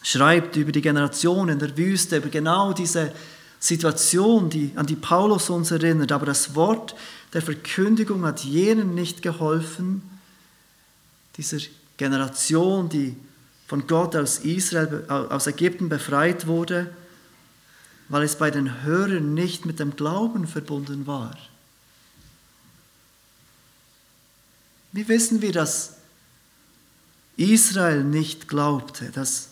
schreibt 0.04 0.56
über 0.56 0.72
die 0.72 0.82
Generation 0.82 1.50
in 1.50 1.60
der 1.60 1.76
Wüste, 1.78 2.18
über 2.18 2.30
genau 2.30 2.74
diese 2.74 3.14
Situation, 3.60 4.50
die, 4.50 4.72
an 4.76 4.86
die 4.86 4.96
Paulus 4.96 5.50
uns 5.50 5.72
erinnert. 5.72 6.12
Aber 6.12 6.26
das 6.26 6.56
Wort 6.56 6.96
der 7.34 7.42
Verkündigung 7.42 8.26
hat 8.26 8.44
jenen 8.44 8.96
nicht 8.96 9.22
geholfen, 9.22 10.02
dieser 11.38 11.58
Generation, 11.98 12.90
die 12.90 13.16
von 13.68 13.88
Gott 13.88 14.16
aus 14.16 14.40
Israel, 14.40 15.06
aus 15.10 15.48
Ägypten 15.48 15.90
befreit 15.90 16.48
wurde, 16.48 16.94
weil 18.08 18.24
es 18.24 18.38
bei 18.38 18.52
den 18.52 18.84
Hörern 18.84 19.34
nicht 19.34 19.66
mit 19.66 19.80
dem 19.80 19.96
Glauben 19.96 20.48
verbunden 20.48 21.08
war. 21.08 21.36
Wie 24.92 25.08
wissen 25.08 25.42
wir, 25.42 25.52
dass 25.52 25.96
Israel 27.36 28.04
nicht 28.04 28.48
glaubte, 28.48 29.10
dass 29.12 29.50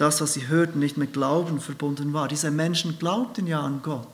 das, 0.00 0.20
was 0.20 0.34
sie 0.34 0.48
hörten, 0.48 0.78
nicht 0.78 0.96
mit 0.96 1.12
Glauben 1.12 1.60
verbunden 1.60 2.12
war? 2.12 2.28
Diese 2.28 2.50
Menschen 2.50 2.98
glaubten 2.98 3.46
ja 3.46 3.60
an 3.60 3.82
Gott. 3.82 4.08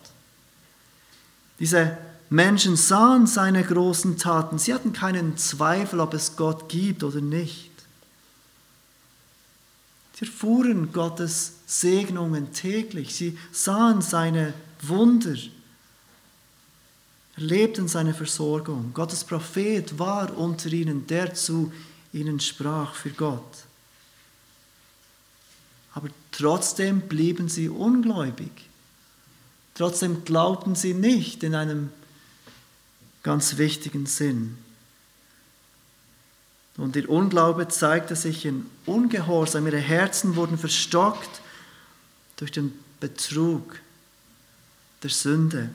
Diese 1.59 1.97
Menschen 2.28 2.76
sahen 2.76 3.26
seine 3.26 3.62
großen 3.62 4.18
Taten. 4.18 4.59
Sie 4.59 4.74
hatten 4.74 4.93
keinen 4.93 5.37
Zweifel, 5.37 6.01
ob 6.01 6.12
es 6.14 6.37
Gott 6.37 6.68
gibt 6.68 7.05
oder 7.05 7.20
nicht. 7.20 7.70
Sie 10.14 10.26
erfuhren 10.26 10.93
Gottes 10.93 11.53
Segnungen 11.66 12.53
täglich. 12.53 13.14
Sie 13.14 13.39
sahen 13.53 14.03
seine 14.03 14.55
Wunder 14.82 15.34
erlebten 17.37 17.87
seine 17.87 18.14
Versorgung. 18.14 18.93
Gottes 18.95 19.22
Prophet 19.22 19.99
war 19.99 20.37
unter 20.37 20.72
ihnen, 20.72 21.07
der 21.07 21.34
zu 21.34 21.72
ihnen 22.12 22.41
sprach 22.41 22.95
für 22.95 23.11
Gott. 23.11 23.66
Aber 25.97 26.11
trotzdem 26.31 27.01
blieben 27.01 27.49
sie 27.49 27.71
ungläubig. 27.71 28.51
Trotzdem 29.75 30.27
glaubten 30.27 30.75
sie 30.75 30.93
nicht 30.93 31.43
in 31.43 31.55
einem 31.55 31.91
ganz 33.23 33.57
wichtigen 33.57 34.05
Sinn. 34.05 34.59
Und 36.77 36.97
ihr 36.97 37.09
Unglaube 37.09 37.69
zeigte 37.69 38.15
sich 38.15 38.45
in 38.45 38.67
Ungehorsam. 38.85 39.67
Ihre 39.67 39.79
Herzen 39.79 40.37
wurden 40.37 40.59
verstockt 40.59 41.41
durch 42.37 42.53
den 42.53 42.79
Betrug 43.01 43.81
der 45.03 45.09
Sünde. 45.09 45.71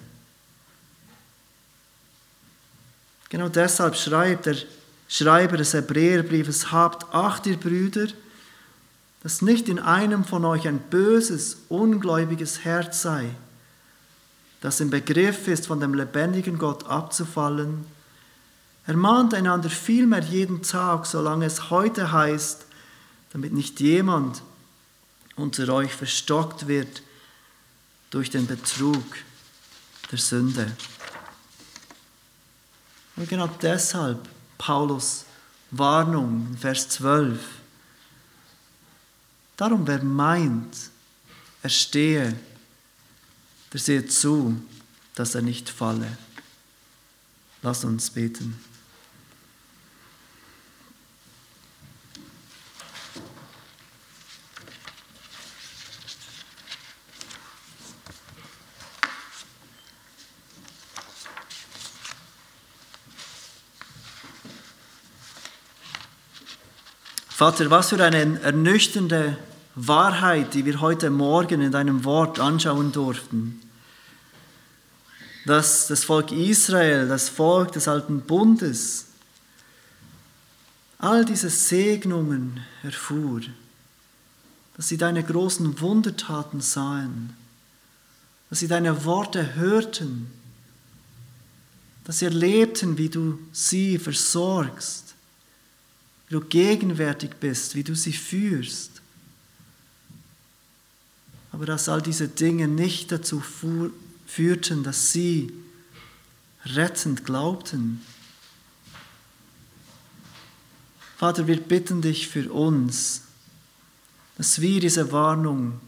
Genau 3.29 3.49
deshalb 3.49 3.95
schreibt 3.95 4.45
der 4.45 4.57
Schreiber 5.07 5.57
des 5.57 5.73
Hebräerbriefes, 5.73 6.71
habt 6.71 7.11
acht 7.11 7.47
ihr 7.47 7.57
Brüder, 7.57 8.05
dass 9.23 9.41
nicht 9.41 9.69
in 9.69 9.79
einem 9.79 10.23
von 10.25 10.45
euch 10.45 10.67
ein 10.67 10.79
böses, 10.79 11.57
ungläubiges 11.69 12.63
Herz 12.65 13.01
sei, 13.01 13.29
das 14.61 14.79
im 14.79 14.89
Begriff 14.89 15.47
ist, 15.47 15.67
von 15.67 15.79
dem 15.79 15.93
lebendigen 15.93 16.57
Gott 16.57 16.85
abzufallen. 16.85 17.85
Ermahnt 18.85 19.33
einander 19.33 19.69
vielmehr 19.69 20.21
jeden 20.21 20.63
Tag, 20.63 21.05
solange 21.05 21.45
es 21.45 21.69
heute 21.69 22.11
heißt, 22.11 22.65
damit 23.31 23.53
nicht 23.53 23.79
jemand 23.79 24.41
unter 25.35 25.71
euch 25.73 25.93
verstockt 25.93 26.67
wird 26.67 27.01
durch 28.09 28.29
den 28.29 28.45
Betrug 28.45 29.03
der 30.11 30.19
Sünde. 30.19 30.71
Und 33.15 33.29
genau 33.29 33.47
deshalb 33.61 34.27
Paulus 34.57 35.25
Warnung, 35.71 36.55
Vers 36.59 36.89
12. 36.89 37.60
Darum, 39.61 39.85
wer 39.85 40.01
meint, 40.01 40.75
er 41.61 41.69
stehe, 41.69 42.35
der 43.71 43.79
sehe 43.79 44.03
zu, 44.07 44.59
dass 45.13 45.35
er 45.35 45.43
nicht 45.43 45.69
falle. 45.69 46.17
Lass 47.61 47.83
uns 47.83 48.09
beten. 48.09 48.59
Vater, 67.29 67.69
was 67.69 67.89
für 67.89 68.03
eine 68.03 68.41
ernüchternde 68.41 69.37
Wahrheit, 69.75 70.53
die 70.53 70.65
wir 70.65 70.81
heute 70.81 71.09
Morgen 71.09 71.61
in 71.61 71.71
deinem 71.71 72.03
Wort 72.03 72.39
anschauen 72.39 72.91
durften. 72.91 73.61
dass 75.45 75.87
das 75.87 76.03
Volk 76.03 76.31
Israel, 76.31 77.07
das 77.07 77.29
Volk 77.29 77.71
des 77.71 77.87
alten 77.87 78.21
Bundes, 78.21 79.07
all 80.99 81.25
diese 81.25 81.49
Segnungen 81.49 82.59
erfuhr, 82.83 83.41
dass 84.77 84.87
sie 84.87 84.97
deine 84.97 85.23
großen 85.23 85.79
Wundertaten 85.79 86.61
sahen, 86.61 87.35
dass 88.49 88.59
sie 88.59 88.67
deine 88.67 89.03
Worte 89.03 89.55
hörten, 89.55 90.31
dass 92.03 92.19
sie 92.19 92.25
erlebten, 92.25 92.97
wie 92.97 93.09
du 93.09 93.39
sie 93.51 93.97
versorgst, 93.97 95.15
wie 96.27 96.33
du 96.33 96.41
gegenwärtig 96.41 97.31
bist, 97.39 97.73
wie 97.75 97.83
du 97.83 97.95
sie 97.95 98.13
führst. 98.13 98.90
Aber 101.51 101.65
dass 101.65 101.89
all 101.89 102.01
diese 102.01 102.27
Dinge 102.27 102.67
nicht 102.67 103.11
dazu 103.11 103.41
führten, 104.25 104.83
dass 104.83 105.11
sie 105.11 105.51
rettend 106.65 107.25
glaubten. 107.25 108.01
Vater, 111.17 111.47
wir 111.47 111.59
bitten 111.59 112.01
dich 112.01 112.27
für 112.27 112.51
uns, 112.51 113.23
dass 114.37 114.61
wir 114.61 114.79
diese 114.79 115.11
Warnung 115.11 115.79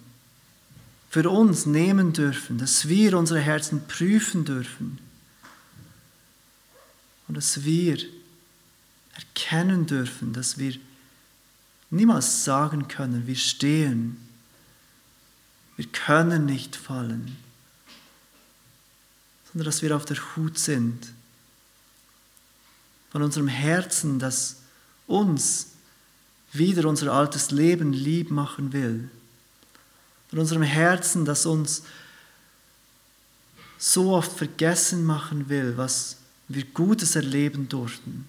für 1.10 1.30
uns 1.30 1.66
nehmen 1.66 2.14
dürfen, 2.14 2.58
dass 2.58 2.88
wir 2.88 3.18
unsere 3.18 3.40
Herzen 3.40 3.88
prüfen 3.88 4.46
dürfen 4.46 5.00
und 7.28 7.38
dass 7.38 7.64
wir 7.64 7.98
erkennen 9.16 9.86
dürfen, 9.86 10.34
dass 10.34 10.58
wir 10.58 10.74
niemals 11.90 12.44
sagen 12.44 12.88
können, 12.88 13.28
wir 13.28 13.36
stehen, 13.36 14.18
wir 15.76 15.86
können 15.88 16.46
nicht 16.46 16.76
fallen, 16.76 17.38
sondern 19.52 19.66
dass 19.66 19.82
wir 19.82 19.96
auf 19.96 20.06
der 20.06 20.18
Hut 20.36 20.58
sind. 20.58 21.14
Von 23.12 23.22
unserem 23.22 23.48
Herzen, 23.48 24.20
das 24.20 24.58
uns 25.08 25.68
wieder 26.52 26.88
unser 26.88 27.12
altes 27.12 27.52
Leben 27.52 27.94
lieb 27.94 28.32
machen 28.32 28.74
will, 28.74 29.10
von 30.30 30.40
unserem 30.40 30.64
Herzen, 30.64 31.26
das 31.26 31.46
uns 31.46 31.84
so 33.78 34.14
oft 34.14 34.32
vergessen 34.32 35.06
machen 35.06 35.50
will, 35.50 35.78
was 35.78 36.18
wir 36.48 36.64
Gutes 36.66 37.16
erleben 37.16 37.70
durften, 37.70 38.26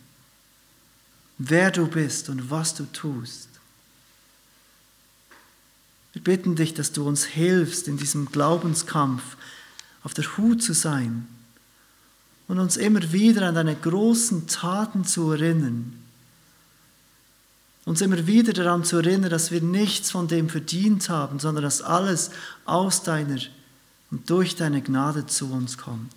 wer 1.39 1.71
du 1.71 1.87
bist 1.87 2.29
und 2.29 2.51
was 2.51 2.75
du 2.75 2.85
tust. 2.93 3.49
Wir 6.15 6.23
bitten 6.23 6.55
dich, 6.55 6.75
dass 6.75 6.93
du 6.93 7.07
uns 7.07 7.25
hilfst, 7.25 7.89
in 7.89 7.99
diesem 7.99 8.31
Glaubenskampf 8.31 9.37
auf 10.05 10.15
der 10.15 10.25
Hut 10.37 10.63
zu 10.63 10.73
sein 10.73 11.27
und 12.47 12.59
uns 12.61 12.77
immer 12.77 13.13
wieder 13.13 13.49
an 13.49 13.57
deine 13.57 13.75
großen 13.75 14.47
Taten 14.47 15.05
zu 15.05 15.33
erinnern. 15.33 15.93
Uns 17.85 18.01
immer 18.01 18.27
wieder 18.27 18.53
daran 18.53 18.85
zu 18.85 18.97
erinnern, 18.97 19.31
dass 19.31 19.51
wir 19.51 19.61
nichts 19.61 20.11
von 20.11 20.29
dem 20.29 20.49
verdient 20.49 21.09
haben, 21.09 21.39
sondern 21.39 21.65
dass 21.65 21.83
alles 21.83 22.31
aus 22.65 23.03
deiner 23.03 23.41
und 24.11 24.31
durch 24.31 24.57
deine 24.57 24.81
Gnade 24.81 25.27
zu 25.27 25.51
uns 25.51 25.77
kommt 25.77 26.15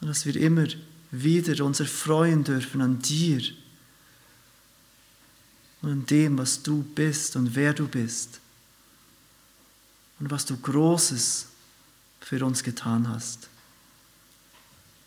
und 0.00 0.08
dass 0.08 0.26
wir 0.26 0.36
immer 0.36 0.66
wieder 1.10 1.64
uns 1.64 1.80
erfreuen 1.80 2.44
dürfen 2.44 2.80
an 2.80 2.98
dir 2.98 3.40
und 5.86 5.92
an 5.92 6.06
dem, 6.06 6.36
was 6.36 6.64
du 6.64 6.82
bist 6.82 7.36
und 7.36 7.54
wer 7.54 7.72
du 7.72 7.86
bist 7.86 8.40
und 10.18 10.28
was 10.32 10.44
du 10.44 10.56
Großes 10.56 11.46
für 12.20 12.44
uns 12.44 12.64
getan 12.64 13.08
hast. 13.08 13.48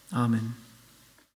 Amen. 0.10 0.56